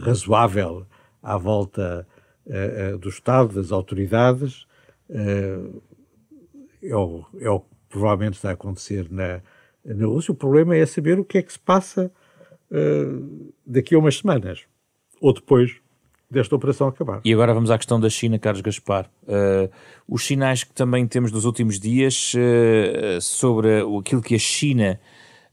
razoável 0.00 0.86
à 1.22 1.36
volta 1.36 2.06
do 3.00 3.08
Estado, 3.08 3.54
das 3.54 3.72
autoridades. 3.72 4.66
É 6.82 6.96
o, 6.96 7.24
é 7.38 7.50
o 7.50 7.60
que 7.60 7.66
provavelmente 7.88 8.34
está 8.34 8.50
a 8.50 8.52
acontecer 8.52 9.06
na, 9.10 9.40
na 9.84 10.06
Rússia. 10.06 10.32
O 10.32 10.34
problema 10.34 10.74
é 10.74 10.84
saber 10.86 11.18
o 11.18 11.24
que 11.24 11.38
é 11.38 11.42
que 11.42 11.52
se 11.52 11.58
passa 11.58 12.10
daqui 13.66 13.94
a 13.94 13.98
umas 13.98 14.18
semanas 14.18 14.64
ou 15.20 15.32
depois 15.32 15.80
desta 16.30 16.54
operação 16.54 16.86
acabar. 16.86 17.20
E 17.24 17.32
agora 17.32 17.52
vamos 17.52 17.70
à 17.70 17.76
questão 17.76 17.98
da 17.98 18.08
China, 18.08 18.38
Carlos 18.38 18.62
Gaspar. 18.62 19.10
Uh, 19.24 19.70
os 20.08 20.24
sinais 20.24 20.62
que 20.62 20.72
também 20.72 21.06
temos 21.06 21.32
nos 21.32 21.44
últimos 21.44 21.80
dias 21.80 22.32
uh, 22.34 23.20
sobre 23.20 23.80
aquilo 23.98 24.22
que 24.22 24.36
a 24.36 24.38
China 24.38 25.00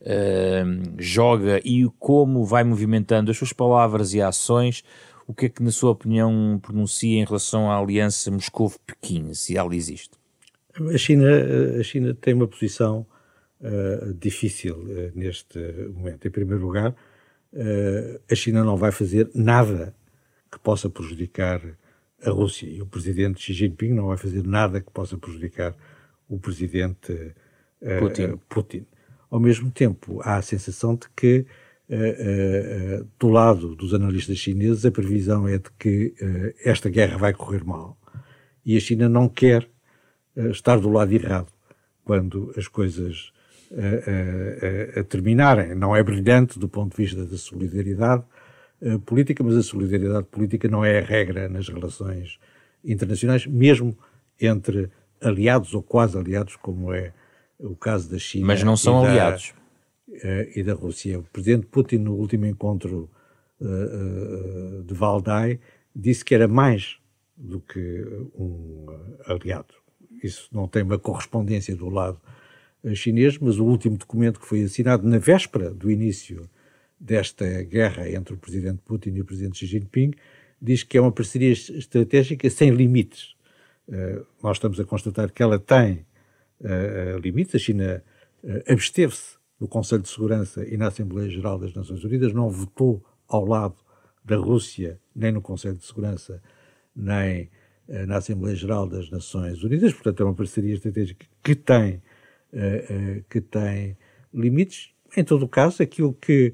uh, 0.08 0.94
joga 0.98 1.60
e 1.64 1.86
como 2.00 2.46
vai 2.46 2.64
movimentando 2.64 3.30
as 3.30 3.38
suas 3.38 3.54
palavras 3.54 4.14
e 4.14 4.22
ações, 4.22 4.84
o 5.28 5.34
que 5.34 5.48
é 5.48 5.50
que, 5.50 5.62
na 5.62 5.72
sua 5.72 5.92
opinião, 5.92 6.60
pronuncia 6.62 7.20
em 7.20 7.26
relação 7.26 7.70
à 7.70 7.78
aliança 7.78 8.32
Moscou-Pequim, 8.32 9.34
se 9.34 9.58
ela 9.58 9.76
existe? 9.76 10.12
A 10.74 10.98
China, 10.98 11.28
a 11.80 11.84
China 11.84 12.14
tem 12.14 12.34
uma 12.34 12.48
posição 12.48 13.06
difícil 14.20 14.78
neste 15.14 15.60
momento. 15.94 16.28
Em 16.28 16.32
primeiro 16.32 16.64
lugar, 16.64 16.96
a 18.32 18.36
China 18.36 18.64
não 18.64 18.78
vai 18.78 18.92
fazer 18.92 19.30
nada 19.34 19.94
que 20.50 20.60
possa 20.60 20.90
prejudicar 20.90 21.62
a 22.24 22.30
Rússia. 22.30 22.68
E 22.68 22.82
o 22.82 22.86
presidente 22.86 23.42
Xi 23.42 23.54
Jinping 23.54 23.94
não 23.94 24.08
vai 24.08 24.18
fazer 24.18 24.46
nada 24.46 24.82
que 24.82 24.92
possa 24.92 25.18
prejudicar 25.18 25.76
o 26.28 26.40
presidente 26.40 27.12
uh, 27.82 28.00
Putin. 28.00 28.40
Putin. 28.50 28.86
Ao 29.30 29.40
mesmo 29.40 29.70
tempo, 29.72 30.22
há 30.24 30.38
a 30.38 30.42
sensação 30.42 30.96
de 30.96 31.08
que, 31.16 31.46
uh, 31.90 33.02
uh, 33.02 33.08
do 33.20 33.28
lado 33.28 33.76
dos 33.76 33.94
analistas 33.94 34.38
chineses, 34.38 34.86
a 34.86 34.92
previsão 34.92 35.48
é 35.48 35.58
de 35.58 35.70
que 35.78 36.14
esta 36.64 36.90
guerra 36.90 37.18
vai 37.18 37.34
correr 37.34 37.64
mal. 37.64 37.98
E 38.66 38.76
a 38.76 38.80
China 38.80 39.08
não 39.08 39.30
quer 39.30 39.70
estar 40.52 40.80
do 40.80 40.90
lado 40.90 41.14
errado 41.14 41.48
quando 42.04 42.54
as 42.58 42.68
coisas 42.68 43.32
terminarem. 45.10 45.74
Não 45.74 45.96
é 45.96 46.04
brilhante 46.04 46.60
do 46.60 46.68
ponto 46.68 46.96
de 46.96 47.04
vista 47.04 47.26
da 47.26 47.38
solidariedade, 47.38 48.24
política, 49.06 49.44
mas 49.44 49.56
a 49.56 49.64
solidariedade 49.64 50.28
política 50.28 50.68
não 50.68 50.86
é 50.86 51.00
a 51.00 51.02
regra 51.02 51.50
nas 51.50 51.68
relações 51.68 52.40
internacionais, 52.84 53.48
mesmo 53.48 53.98
entre 54.40 54.90
aliados 55.22 55.74
ou 55.74 55.82
quase 55.82 56.18
aliados, 56.18 56.56
como 56.58 56.94
é 56.94 57.14
o 57.60 57.76
caso 57.76 58.10
da 58.10 58.18
China. 58.18 58.48
Mas 58.48 58.64
não 58.64 58.78
são 58.78 59.02
da, 59.02 59.10
aliados. 59.10 59.54
Uh, 60.08 60.52
e 60.56 60.64
da 60.64 60.74
Rússia. 60.74 61.20
O 61.20 61.24
presidente 61.24 61.66
Putin, 61.68 61.98
no 61.98 62.16
último 62.16 62.46
encontro 62.46 63.10
uh, 63.60 64.84
de 64.84 64.94
Valdai, 64.94 65.60
disse 65.96 66.24
que 66.24 66.36
era 66.36 66.48
mais 66.48 66.98
do 67.36 67.60
que 67.60 68.04
um 68.36 68.86
aliado. 69.26 69.74
Isso 70.24 70.50
não 70.52 70.68
tem 70.68 70.84
uma 70.84 70.98
correspondência 70.98 71.76
do 71.76 71.90
lado 71.90 72.20
chinês, 72.96 73.38
mas 73.38 73.60
o 73.60 73.66
último 73.66 73.98
documento 73.98 74.40
que 74.40 74.46
foi 74.46 74.64
assinado 74.64 75.08
na 75.08 75.18
véspera 75.18 75.72
do 75.72 75.92
início 75.92 76.50
desta 77.00 77.64
guerra 77.64 78.10
entre 78.10 78.34
o 78.34 78.38
presidente 78.38 78.82
Putin 78.84 79.12
e 79.12 79.22
o 79.22 79.26
presidente 79.26 79.60
Xi 79.60 79.66
Jinping, 79.68 80.14
diz 80.62 80.84
que 80.84 80.98
é 80.98 81.02
uma 81.02 81.12
parceria 81.12 81.52
estratégica 81.52 82.50
sem 82.50 82.72
limites. 82.72 83.36
Uh, 83.88 84.26
nós 84.42 84.58
estamos 84.58 84.80
a 84.80 84.84
constatar 84.84 85.32
que 85.32 85.42
ela 85.42 85.60
tem 85.60 86.06
uh, 86.62 87.18
limites. 87.20 87.56
A 87.56 87.60
China 87.60 88.04
uh, 88.44 88.72
absteve-se 88.72 89.38
no 89.60 89.68
Conselho 89.68 90.02
de 90.02 90.10
Segurança 90.10 90.66
e 90.68 90.78
na 90.78 90.88
Assembleia 90.88 91.30
Geral 91.30 91.58
das 91.58 91.74
Nações 91.74 92.04
Unidas, 92.04 92.34
não 92.34 92.50
votou 92.50 93.04
ao 93.28 93.46
lado 93.46 93.76
da 94.24 94.36
Rússia, 94.36 95.00
nem 95.16 95.32
no 95.32 95.42
Conselho 95.42 95.76
de 95.76 95.86
Segurança, 95.86 96.42
nem 96.96 97.50
na 98.06 98.18
Assembleia 98.18 98.56
Geral 98.56 98.88
das 98.88 99.10
Nações 99.10 99.64
Unidas. 99.64 99.94
Portanto, 99.94 100.22
é 100.22 100.26
uma 100.26 100.36
parceria 100.36 100.74
estratégica 100.74 101.26
que 101.42 101.56
tem, 101.56 102.04
que 103.30 103.42
tem 103.42 103.98
limites. 104.34 104.92
Em 105.16 105.24
todo 105.24 105.44
o 105.44 105.48
caso, 105.48 105.82
aquilo 105.82 106.14
que 106.14 106.54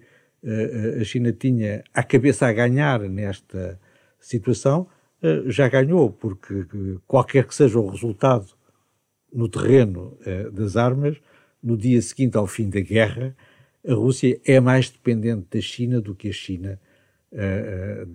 a 1.01 1.03
China 1.03 1.33
tinha 1.33 1.83
a 1.93 2.03
cabeça 2.03 2.47
a 2.47 2.53
ganhar 2.53 3.01
nesta 3.01 3.79
situação, 4.19 4.87
já 5.47 5.67
ganhou, 5.67 6.11
porque 6.11 6.65
qualquer 7.07 7.45
que 7.45 7.55
seja 7.55 7.79
o 7.79 7.89
resultado 7.89 8.53
no 9.33 9.49
terreno 9.49 10.17
das 10.51 10.77
armas, 10.77 11.17
no 11.61 11.75
dia 11.75 12.01
seguinte 12.01 12.37
ao 12.37 12.45
fim 12.45 12.69
da 12.69 12.79
guerra, 12.79 13.35
a 13.87 13.93
Rússia 13.93 14.39
é 14.45 14.59
mais 14.59 14.89
dependente 14.89 15.47
da 15.51 15.59
China 15.59 15.99
do 15.99 16.13
que 16.13 16.29
a 16.29 16.33
China 16.33 16.79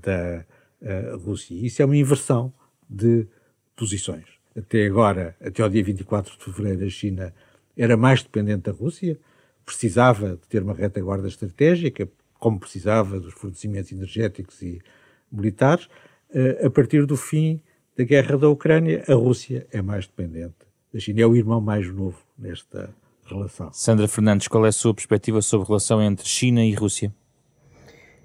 da 0.00 0.44
Rússia. 1.24 1.54
Isso 1.54 1.83
é 1.83 1.85
uma 1.85 1.96
inversão 1.96 2.52
de 2.88 3.26
posições. 3.76 4.24
Até 4.57 4.87
agora, 4.87 5.37
até 5.40 5.62
ao 5.62 5.68
dia 5.68 5.85
24 5.85 6.37
de 6.37 6.44
fevereiro, 6.44 6.85
a 6.85 6.90
China 6.90 7.35
era 7.76 7.96
mais 7.96 8.22
dependente 8.22 8.62
da 8.62 8.72
Rússia, 8.72 9.18
precisava 9.64 10.31
de 10.31 10.48
ter 10.48 10.62
uma 10.62 10.74
retaguarda 10.74 11.28
estratégica, 11.28 12.09
como 12.38 12.59
precisava 12.59 13.20
dos 13.20 13.35
fornecimentos 13.35 13.92
energéticos 13.92 14.61
e 14.62 14.81
militares. 15.31 15.88
Eh, 16.33 16.66
a 16.66 16.70
partir 16.70 17.07
do 17.07 17.16
fim 17.16 17.61
da 17.96 18.04
guerra 18.04 18.37
da 18.37 18.48
Ucrânia, 18.48 19.04
a 19.07 19.14
Rússia 19.14 19.66
é 19.70 19.81
mais 19.81 20.07
dependente. 20.07 20.67
A 20.94 20.98
China 20.98 21.20
é 21.20 21.27
o 21.27 21.37
irmão 21.37 21.61
mais 21.61 21.87
novo 21.92 22.16
nesta 22.38 22.88
relação. 23.27 23.68
Sandra 23.72 24.09
Fernandes, 24.09 24.48
qual 24.48 24.64
é 24.64 24.70
a 24.70 24.72
sua 24.72 24.94
perspectiva 24.94 25.42
sobre 25.42 25.64
a 25.64 25.68
relação 25.68 26.03
entre 26.03 26.27
China 26.27 26.64
e 26.64 26.72
Rússia? 26.72 27.12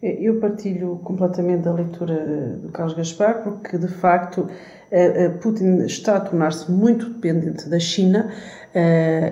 Eu 0.02 0.38
partilho 0.40 1.00
completamente 1.04 1.64
da 1.64 1.74
leitura 1.74 2.14
eh, 2.14 2.58
do 2.58 2.70
Carlos 2.70 2.94
Gaspar, 2.94 3.42
porque 3.42 3.78
de 3.78 3.88
facto 3.88 4.50
eh, 4.92 5.26
eh, 5.26 5.30
Putin 5.30 5.78
está 5.86 6.18
a 6.18 6.20
tornar-se 6.20 6.70
muito 6.70 7.10
dependente 7.10 7.70
da 7.70 7.80
China, 7.80 8.30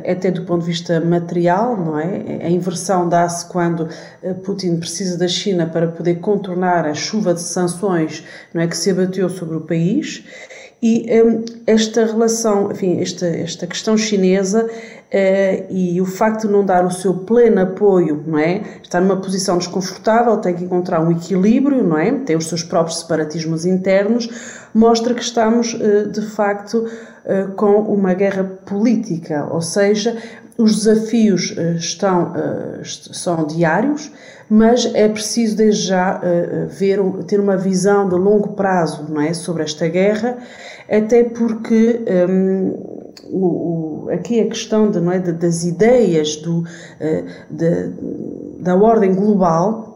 até 0.08 0.30
do 0.30 0.46
ponto 0.46 0.62
de 0.62 0.68
vista 0.68 1.00
material, 1.00 1.76
não 1.76 1.98
é? 1.98 2.46
A 2.46 2.50
inversão 2.50 3.10
dá-se 3.10 3.50
quando 3.50 3.90
Putin 4.44 4.78
precisa 4.78 5.18
da 5.18 5.28
China 5.28 5.66
para 5.66 5.88
poder 5.88 6.20
contornar 6.20 6.86
a 6.86 6.94
chuva 6.94 7.34
de 7.34 7.42
sanções, 7.42 8.24
não 8.54 8.62
é, 8.62 8.68
que 8.68 8.78
se 8.78 8.92
abateu 8.92 9.28
sobre 9.30 9.58
o 9.58 9.62
país. 9.62 10.24
E 10.82 11.06
esta 11.68 12.06
relação, 12.06 12.72
enfim, 12.72 13.00
esta, 13.00 13.28
esta 13.28 13.68
questão 13.68 13.96
chinesa 13.98 14.68
Uh, 15.12 15.68
e 15.70 16.00
o 16.00 16.06
facto 16.06 16.48
de 16.48 16.54
não 16.54 16.66
dar 16.66 16.86
o 16.86 16.90
seu 16.90 17.14
pleno 17.14 17.60
apoio, 17.60 18.24
não 18.26 18.40
é? 18.40 18.62
Está 18.82 19.02
numa 19.02 19.18
posição 19.18 19.58
desconfortável, 19.58 20.38
tem 20.38 20.56
que 20.56 20.64
encontrar 20.64 21.02
um 21.02 21.12
equilíbrio, 21.12 21.84
não 21.84 21.98
é? 21.98 22.14
Tem 22.20 22.38
os 22.38 22.48
seus 22.48 22.64
próprios 22.64 23.00
separatismos 23.00 23.66
internos, 23.66 24.30
mostra 24.74 25.14
que 25.14 25.22
estamos, 25.22 25.74
uh, 25.74 26.10
de 26.10 26.22
facto, 26.22 26.88
uh, 27.26 27.52
com 27.58 27.82
uma 27.94 28.14
guerra 28.14 28.46
política, 28.66 29.50
ou 29.52 29.60
seja, 29.60 30.16
os 30.58 30.78
desafios 30.78 31.56
estão, 31.78 32.34
são 32.84 33.48
diários, 33.48 34.12
mas 34.48 34.90
é 34.94 35.10
preciso 35.10 35.58
desde 35.58 35.88
já 35.88 36.22
ver, 36.70 37.00
ter 37.26 37.40
uma 37.40 37.58
visão 37.58 38.08
de 38.08 38.16
longo 38.16 38.50
prazo, 38.50 39.08
não 39.10 39.22
é? 39.22 39.34
Sobre 39.34 39.64
esta 39.64 39.88
guerra, 39.88 40.38
até 40.98 41.24
porque. 41.24 42.02
Um, 42.30 43.02
o, 43.30 44.06
o, 44.06 44.10
aqui 44.10 44.40
a 44.40 44.48
questão 44.48 44.90
de, 44.92 45.00
não 45.00 45.12
é, 45.12 45.20
de, 45.20 45.32
das 45.32 45.64
ideias 45.64 46.36
do, 46.38 46.64
eh, 47.00 47.24
de, 47.50 47.94
da 48.62 48.76
ordem 48.76 49.14
global 49.14 49.91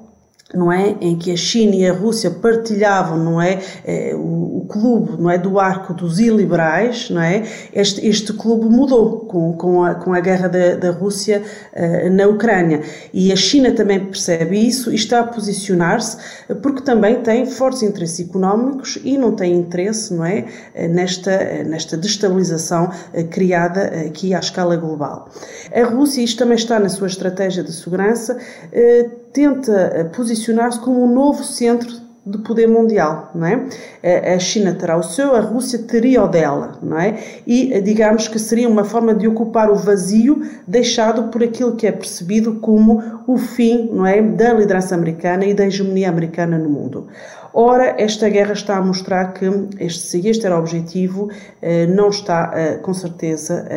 não 0.56 0.72
é, 0.72 0.96
em 1.02 1.18
que 1.18 1.32
a 1.32 1.36
China 1.36 1.76
e 1.76 1.88
a 1.88 1.94
Rússia 1.94 2.32
partilhavam, 2.32 3.18
não 3.18 3.42
é, 3.42 3.60
é 3.84 4.14
o, 4.16 4.60
o, 4.60 4.66
clube, 4.68 5.22
não 5.22 5.30
é, 5.30 5.38
do 5.38 5.60
arco 5.60 5.94
dos 5.94 6.20
iliberais, 6.20 7.10
não 7.10 7.22
é, 7.22 7.44
este, 7.74 8.06
este 8.06 8.34
clube 8.34 8.66
mudou 8.66 9.20
com, 9.22 9.54
com, 9.54 9.84
a, 9.84 9.96
com 9.96 10.14
a 10.14 10.20
guerra 10.20 10.48
da, 10.48 10.76
da 10.76 10.92
Rússia 10.92 11.42
uh, 11.74 12.10
na 12.10 12.28
Ucrânia. 12.28 12.82
E 13.14 13.32
a 13.32 13.36
China 13.36 13.72
também 13.72 14.00
percebe 14.06 14.58
isso 14.58 14.92
e 14.92 14.96
está 14.96 15.20
a 15.20 15.24
posicionar-se 15.24 16.18
porque 16.62 16.82
também 16.82 17.22
tem 17.22 17.46
fortes 17.46 17.84
interesses 17.84 18.28
económicos 18.28 18.98
e 19.04 19.18
não 19.18 19.36
tem 19.36 19.54
interesse, 19.54 20.14
não 20.14 20.26
é, 20.26 20.46
nesta, 20.90 21.64
nesta 21.64 21.98
destabilização 21.98 22.90
criada 23.30 23.86
aqui 24.08 24.34
à 24.34 24.40
escala 24.40 24.76
global. 24.76 25.30
A 25.74 25.84
Rússia, 25.84 26.22
isto 26.22 26.40
também 26.40 26.56
está 26.56 26.80
na 26.80 26.90
sua 26.90 27.08
estratégia 27.08 27.64
de 27.64 27.72
segurança, 27.72 28.38
uh, 28.38 29.25
tenta 29.36 29.92
eh, 29.94 30.04
posicionar-se 30.06 30.80
como 30.80 31.04
um 31.04 31.14
novo 31.14 31.44
centro 31.44 32.06
de 32.26 32.40
poder 32.40 32.68
mundial, 32.68 33.30
não 33.36 33.46
é? 33.46 34.34
A 34.34 34.40
China 34.40 34.74
terá 34.74 34.98
o 34.98 35.04
seu, 35.04 35.36
a 35.36 35.42
Rússia 35.42 35.78
teria 35.78 36.24
o 36.24 36.28
dela, 36.28 36.80
não 36.82 36.98
é? 36.98 37.20
E 37.46 37.72
eh, 37.72 37.82
digamos 37.82 38.28
que 38.28 38.40
seria 38.40 38.68
uma 38.68 38.84
forma 38.84 39.14
de 39.14 39.28
ocupar 39.28 39.70
o 39.70 39.76
vazio 39.76 40.42
deixado 40.66 41.30
por 41.30 41.44
aquilo 41.44 41.76
que 41.76 41.86
é 41.86 41.92
percebido 41.92 42.56
como 42.56 43.04
o 43.28 43.38
fim, 43.38 43.90
não 43.92 44.08
é, 44.08 44.22
da 44.24 44.54
liderança 44.54 44.96
americana 44.96 45.46
e 45.46 45.54
da 45.54 45.68
hegemonia 45.68 46.10
americana 46.10 46.58
no 46.58 46.70
mundo. 46.70 47.08
Ora, 47.54 47.96
esta 48.00 48.28
guerra 48.28 48.54
está 48.54 48.78
a 48.78 48.82
mostrar 48.82 49.34
que 49.34 49.46
este, 49.80 50.08
se 50.08 50.28
este 50.28 50.46
era 50.46 50.56
o 50.56 50.60
objetivo, 50.60 51.30
eh, 51.62 51.86
não 51.86 52.10
está 52.10 52.80
com 52.82 52.94
certeza 52.94 53.68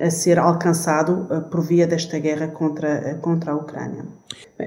a 0.00 0.10
ser 0.10 0.38
alcançado 0.38 1.46
por 1.50 1.60
via 1.60 1.86
desta 1.86 2.18
guerra 2.18 2.48
contra, 2.48 3.18
contra 3.20 3.52
a 3.52 3.56
Ucrânia. 3.56 4.04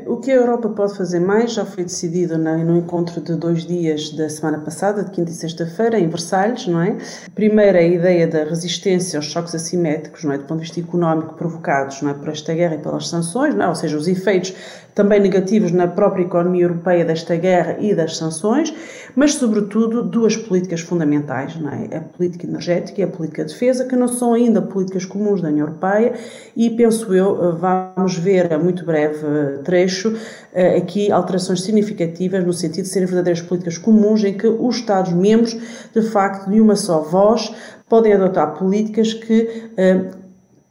O 0.06 0.18
que 0.18 0.30
a 0.32 0.36
Europa 0.36 0.68
pode 0.70 0.98
fazer 0.98 1.20
mais 1.20 1.54
já 1.54 1.66
foi 1.66 1.84
decidido 1.84 2.38
no 2.38 2.78
encontro 2.78 3.22
de 3.22 3.36
dois 3.36 3.66
dias 3.66 4.10
da 4.12 4.28
semana 4.28 4.60
passada, 4.60 5.04
de 5.04 5.12
quinta 5.12 5.32
e 5.32 5.34
sexta-feira, 5.34 5.98
em 5.98 6.10
Versalhes, 6.10 6.68
não 6.68 6.82
é? 6.82 6.98
Primeiro, 7.34 7.78
a 7.78 7.82
ideia 7.82 8.28
da 8.28 8.44
resistência 8.44 9.18
aos 9.18 9.26
choques 9.28 9.56
assimétricos, 9.56 10.26
não 10.26 10.34
é? 10.34 10.38
Do 10.38 10.44
ponto 10.44 10.60
de 10.60 10.66
vista 10.66 10.80
económico 10.80 11.36
provocados, 11.36 12.02
não 12.02 12.12
é? 12.12 12.14
Por 12.14 12.28
esta 12.28 12.54
guerra 12.54 12.76
e 12.76 12.80
pelas 12.80 13.08
sanções, 13.08 13.56
não 13.56 13.64
é? 13.64 13.68
Ou 13.70 13.76
seja, 13.76 13.98
os 13.98 14.08
efeitos 14.10 14.54
também 14.94 15.22
negativos 15.22 15.72
na 15.72 15.88
própria 15.88 16.24
economia 16.24 16.64
europeia 16.64 17.06
desta 17.06 17.36
guerra 17.36 17.78
e 17.80 17.96
das 17.96 18.18
sanções, 18.18 18.74
mas, 19.16 19.36
sobretudo, 19.36 20.04
duas 20.04 20.36
políticas 20.36 20.82
fundamentais, 20.82 21.56
não 21.56 21.70
é? 21.70 21.98
A 21.98 22.02
política 22.02 22.46
energética 22.46 23.00
e 23.00 23.04
a 23.04 23.08
política 23.08 23.46
de 23.46 23.54
defesa, 23.54 23.86
que 23.86 23.96
não 23.96 24.08
são 24.08 24.34
ainda 24.34 24.62
políticas 24.62 25.06
comuns 25.06 25.42
da 25.42 25.48
União 25.48 25.66
Europeia 25.66 26.14
e, 26.56 26.70
penso 26.72 27.14
eu, 27.14 27.56
vamos 27.56 28.18
ver 28.18 28.52
a 28.52 28.58
muito 28.58 28.84
breve 28.86 29.18
trecho 29.64 30.16
eh, 30.54 30.78
aqui 30.78 31.12
alterações 31.12 31.62
significativas 31.62 32.46
no 32.46 32.54
sentido 32.54 32.84
de 32.84 32.90
serem 32.90 33.08
verdadeiras 33.08 33.42
políticas 33.42 33.78
comuns 33.78 34.24
em 34.24 34.34
que 34.34 34.48
os 34.48 34.78
Estados-membros, 34.78 35.58
de 35.94 36.02
facto, 36.02 36.50
de 36.50 36.62
uma 36.62 36.76
só 36.76 37.02
voz, 37.02 37.54
podem 37.90 38.14
adotar 38.14 38.58
políticas 38.58 39.14
que 39.14 39.70
eh, 39.78 40.12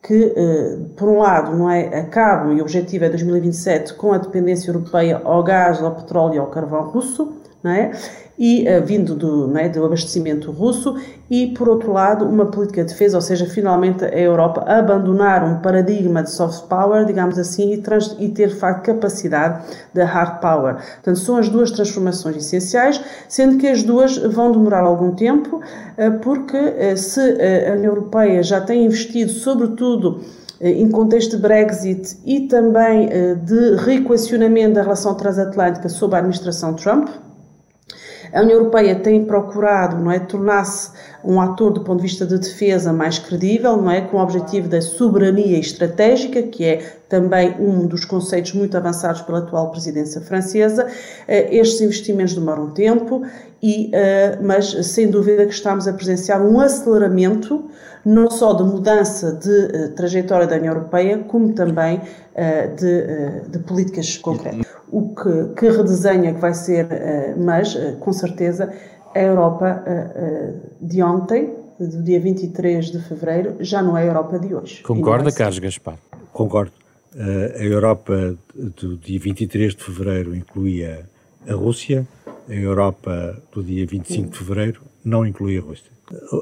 que, 0.06 0.32
eh, 0.36 0.78
por 0.96 1.08
um 1.08 1.18
lado, 1.18 1.56
não 1.56 1.68
é, 1.68 1.98
acabam, 1.98 2.56
e 2.56 2.60
o 2.60 2.62
objetivo 2.62 3.04
é 3.04 3.08
2027, 3.08 3.94
com 3.94 4.12
a 4.12 4.18
dependência 4.18 4.70
europeia 4.70 5.20
ao 5.24 5.42
gás, 5.42 5.82
ao 5.82 5.96
petróleo 5.96 6.34
e 6.34 6.38
ao 6.38 6.46
carvão 6.46 6.84
russo, 6.84 7.32
não 7.60 7.72
é? 7.72 7.90
E 8.38 8.66
uh, 8.68 8.85
vindo 8.85 9.14
do, 9.14 9.57
é, 9.57 9.68
do 9.68 9.85
abastecimento 9.85 10.51
russo, 10.51 10.96
e 11.31 11.49
por 11.49 11.68
outro 11.68 11.92
lado, 11.92 12.25
uma 12.25 12.46
política 12.46 12.85
de 12.85 12.92
defesa, 12.92 13.16
ou 13.16 13.20
seja, 13.20 13.46
finalmente 13.46 14.05
a 14.05 14.18
Europa 14.18 14.62
abandonar 14.66 15.42
um 15.44 15.61
paradigma 15.61 16.22
de 16.22 16.31
soft 16.31 16.68
power, 16.68 17.05
digamos 17.05 17.38
assim, 17.38 17.72
e, 17.72 17.79
trans, 17.79 18.14
e 18.18 18.29
ter 18.29 18.49
de 18.49 18.55
facto 18.55 18.85
capacidade 18.85 19.64
de 19.92 20.03
hard 20.03 20.40
power. 20.40 20.77
Portanto, 20.77 21.18
são 21.18 21.37
as 21.37 21.49
duas 21.49 21.70
transformações 21.70 22.37
essenciais, 22.37 23.01
sendo 23.29 23.59
que 23.59 23.66
as 23.66 23.83
duas 23.83 24.16
vão 24.18 24.53
demorar 24.53 24.83
algum 24.83 25.12
tempo, 25.12 25.57
uh, 25.57 26.18
porque 26.20 26.57
uh, 26.57 26.96
se 26.96 27.20
a 27.20 27.72
União 27.72 27.92
Europeia 27.94 28.42
já 28.42 28.61
tem 28.61 28.85
investido, 28.85 29.31
sobretudo, 29.31 30.20
em 30.59 30.88
contexto 30.90 31.37
de 31.37 31.42
Brexit 31.42 32.16
e 32.25 32.49
também 32.49 33.11
de 33.44 33.77
reequacionamento 33.77 34.77
da 34.77 34.83
relação 34.83 35.14
transatlântica 35.14 35.87
sob 35.90 36.14
a 36.14 36.18
administração 36.18 36.72
Trump, 36.72 37.09
a 38.32 38.42
União 38.42 38.58
Europeia 38.58 38.94
tem 38.94 39.24
procurado 39.24 39.96
não 40.02 40.10
é, 40.10 40.18
tornar-se 40.18 40.90
um 41.24 41.40
ator 41.40 41.72
do 41.72 41.80
ponto 41.80 41.98
de 41.98 42.04
vista 42.04 42.24
de 42.24 42.38
defesa 42.38 42.92
mais 42.92 43.18
credível, 43.18 43.76
não 43.76 43.90
é, 43.90 44.00
com 44.00 44.16
o 44.16 44.20
objetivo 44.20 44.68
da 44.68 44.80
soberania 44.80 45.58
estratégica, 45.58 46.42
que 46.42 46.64
é 46.64 46.96
também 47.08 47.54
um 47.58 47.86
dos 47.86 48.04
conceitos 48.04 48.52
muito 48.52 48.76
avançados 48.76 49.22
pela 49.22 49.38
atual 49.38 49.70
presidência 49.70 50.20
francesa. 50.20 50.86
Eh, 51.26 51.56
estes 51.56 51.80
investimentos 51.80 52.34
demoram 52.34 52.70
tempo, 52.70 53.22
e, 53.62 53.90
eh, 53.92 54.38
mas 54.42 54.70
sem 54.86 55.08
dúvida 55.08 55.46
que 55.46 55.54
estamos 55.54 55.88
a 55.88 55.92
presenciar 55.92 56.42
um 56.42 56.60
aceleramento 56.60 57.64
não 58.07 58.31
só 58.31 58.53
de 58.53 58.62
mudança 58.62 59.33
de 59.33 59.49
uh, 59.51 59.95
trajetória 59.97 60.47
da 60.47 60.55
União 60.55 60.73
Europeia, 60.73 61.19
como 61.19 61.53
também 61.53 61.97
uh, 61.99 62.77
de, 62.77 62.87
uh, 62.87 63.51
de, 63.51 63.59
políticas 63.59 64.16
concretas. 64.16 64.64
O 64.88 65.12
que, 65.12 65.55
que 65.57 65.69
redesenha 65.69 66.33
que 66.33 66.40
vai 66.40 66.55
ser, 66.55 66.87
mas 67.37 67.77
com 67.99 68.12
certeza 68.12 68.73
a 69.12 69.19
Europa 69.19 69.83
de 70.81 71.03
ontem, 71.03 71.57
do 71.81 72.05
dia 72.05 72.21
23 72.21 72.92
de 72.92 73.01
fevereiro, 73.01 73.57
já 73.59 73.83
não 73.83 73.99
é 73.99 74.03
a 74.03 74.07
Europa 74.07 74.38
de 74.38 74.55
hoje. 74.55 74.85
Concorda, 74.85 75.33
Carlos 75.33 75.59
Gaspar? 75.59 75.99
Concordo. 76.33 76.71
a 77.19 77.64
Europa 77.64 78.37
do 78.55 78.97
dia 78.97 79.19
23 79.19 79.75
de 79.75 79.83
fevereiro 79.83 80.37
incluía 80.37 81.05
a 81.49 81.55
Rússia, 81.55 82.07
a 82.49 82.55
Europa 82.55 83.37
do 83.53 83.64
dia 83.64 83.85
25 83.85 84.31
de 84.31 84.38
fevereiro 84.38 84.83
não 85.05 85.27
incluía 85.27 85.59
a 85.59 85.64
Rússia. 85.64 85.95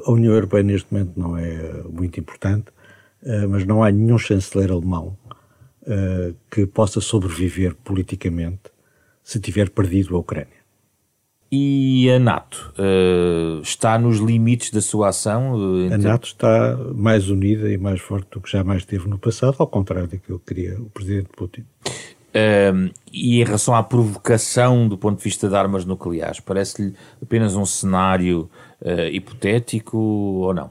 A 0.05 0.11
União 0.11 0.33
Europeia 0.33 0.63
neste 0.63 0.91
momento 0.91 1.19
não 1.19 1.37
é 1.37 1.83
muito 1.83 2.19
importante, 2.19 2.67
eh, 3.23 3.47
mas 3.47 3.65
não 3.65 3.83
há 3.83 3.91
nenhum 3.91 4.17
chanceler 4.17 4.71
alemão 4.71 5.17
uh, 5.81 6.35
que 6.51 6.65
possa 6.65 7.01
sobreviver 7.01 7.75
politicamente 7.83 8.71
se 9.23 9.39
tiver 9.39 9.69
perdido 9.69 10.15
a 10.15 10.19
Ucrânia. 10.19 10.65
E 11.51 12.09
a 12.11 12.19
NATO 12.19 12.73
está 13.63 13.97
nos 13.97 14.17
limites 14.17 14.71
da 14.71 14.81
sua 14.81 15.09
ação? 15.09 15.55
A 15.91 15.97
NATO 15.97 16.25
está 16.25 16.75
mais 16.93 17.29
unida 17.29 17.71
e 17.71 17.77
mais 17.77 18.01
forte 18.01 18.27
do 18.31 18.41
que 18.41 18.51
jamais 18.51 18.81
esteve 18.81 19.07
no 19.07 19.17
passado, 19.17 19.55
ao 19.59 19.67
contrário 19.67 20.07
daquilo 20.07 20.39
que 20.39 20.53
queria 20.53 20.79
o 20.81 20.89
presidente 20.89 21.29
Putin. 21.35 21.63
Uh, 22.35 22.91
e 23.13 23.39
em 23.39 23.45
relação 23.45 23.73
à 23.73 23.81
provocação 23.81 24.89
do 24.89 24.97
ponto 24.97 25.17
de 25.17 25.23
vista 25.23 25.47
de 25.47 25.55
armas 25.55 25.85
nucleares, 25.85 26.41
parece-lhe 26.41 26.93
apenas 27.21 27.55
um 27.55 27.65
cenário 27.65 28.49
hipotético 29.11 29.97
ou 29.97 30.53
não? 30.53 30.69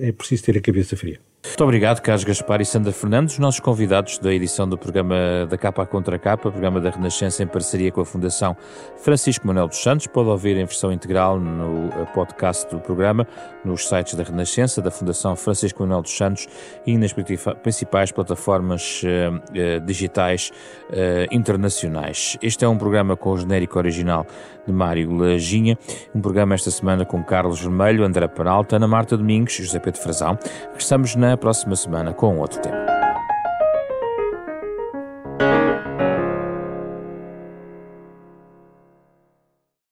É 0.00 0.10
preciso 0.10 0.44
ter 0.44 0.56
a 0.56 0.60
cabeça 0.60 0.96
fria. 0.96 1.20
Muito 1.48 1.64
obrigado, 1.64 2.00
Carlos 2.00 2.24
Gaspar 2.24 2.60
e 2.60 2.64
Sandra 2.64 2.92
Fernandes, 2.92 3.34
os 3.34 3.38
nossos 3.40 3.58
convidados 3.58 4.18
da 4.18 4.32
edição 4.32 4.68
do 4.68 4.78
programa 4.78 5.46
da 5.48 5.58
Capa 5.58 5.84
Contra 5.86 6.18
Capa, 6.18 6.50
programa 6.50 6.80
da 6.80 6.90
Renascença 6.90 7.42
em 7.42 7.46
parceria 7.46 7.90
com 7.90 8.00
a 8.00 8.04
Fundação 8.04 8.56
Francisco 8.98 9.46
Manuel 9.46 9.66
dos 9.66 9.82
Santos. 9.82 10.06
Pode 10.06 10.28
ouvir 10.28 10.56
em 10.56 10.64
versão 10.64 10.92
integral 10.92 11.40
no 11.40 11.88
eh, 11.88 12.04
podcast 12.14 12.70
do 12.70 12.80
programa, 12.80 13.26
nos 13.64 13.88
sites 13.88 14.14
da 14.14 14.22
Renascença, 14.22 14.80
da 14.80 14.90
Fundação 14.90 15.34
Francisco 15.34 15.82
Manuel 15.82 16.02
dos 16.02 16.16
Santos 16.16 16.46
e 16.86 16.96
nas 16.96 17.12
principais 17.12 18.12
plataformas 18.12 19.02
uh, 19.02 19.80
digitais 19.80 20.52
uh, 20.90 21.34
internacionais. 21.34 22.36
Este 22.42 22.64
é 22.64 22.68
um 22.68 22.78
programa 22.78 23.16
com 23.16 23.30
o 23.30 23.38
genérico 23.38 23.78
original 23.78 24.26
de 24.66 24.72
Mário 24.72 25.10
Lajinha, 25.16 25.78
um 26.14 26.20
programa 26.20 26.54
esta 26.54 26.70
semana 26.70 27.04
com 27.04 27.24
Carlos 27.24 27.60
Vermelho, 27.60 28.04
André 28.04 28.28
Peralta, 28.28 28.76
Ana 28.76 28.86
Marta 28.86 29.16
Domingos 29.16 29.58
e 29.58 29.64
José 29.64 29.78
Pedro 29.78 30.00
Frazão. 30.00 30.38
Estamos 30.76 31.16
na 31.16 31.37
próxima 31.38 31.76
semana 31.76 32.12
com 32.12 32.38
outro 32.38 32.60
tema. 32.60 32.87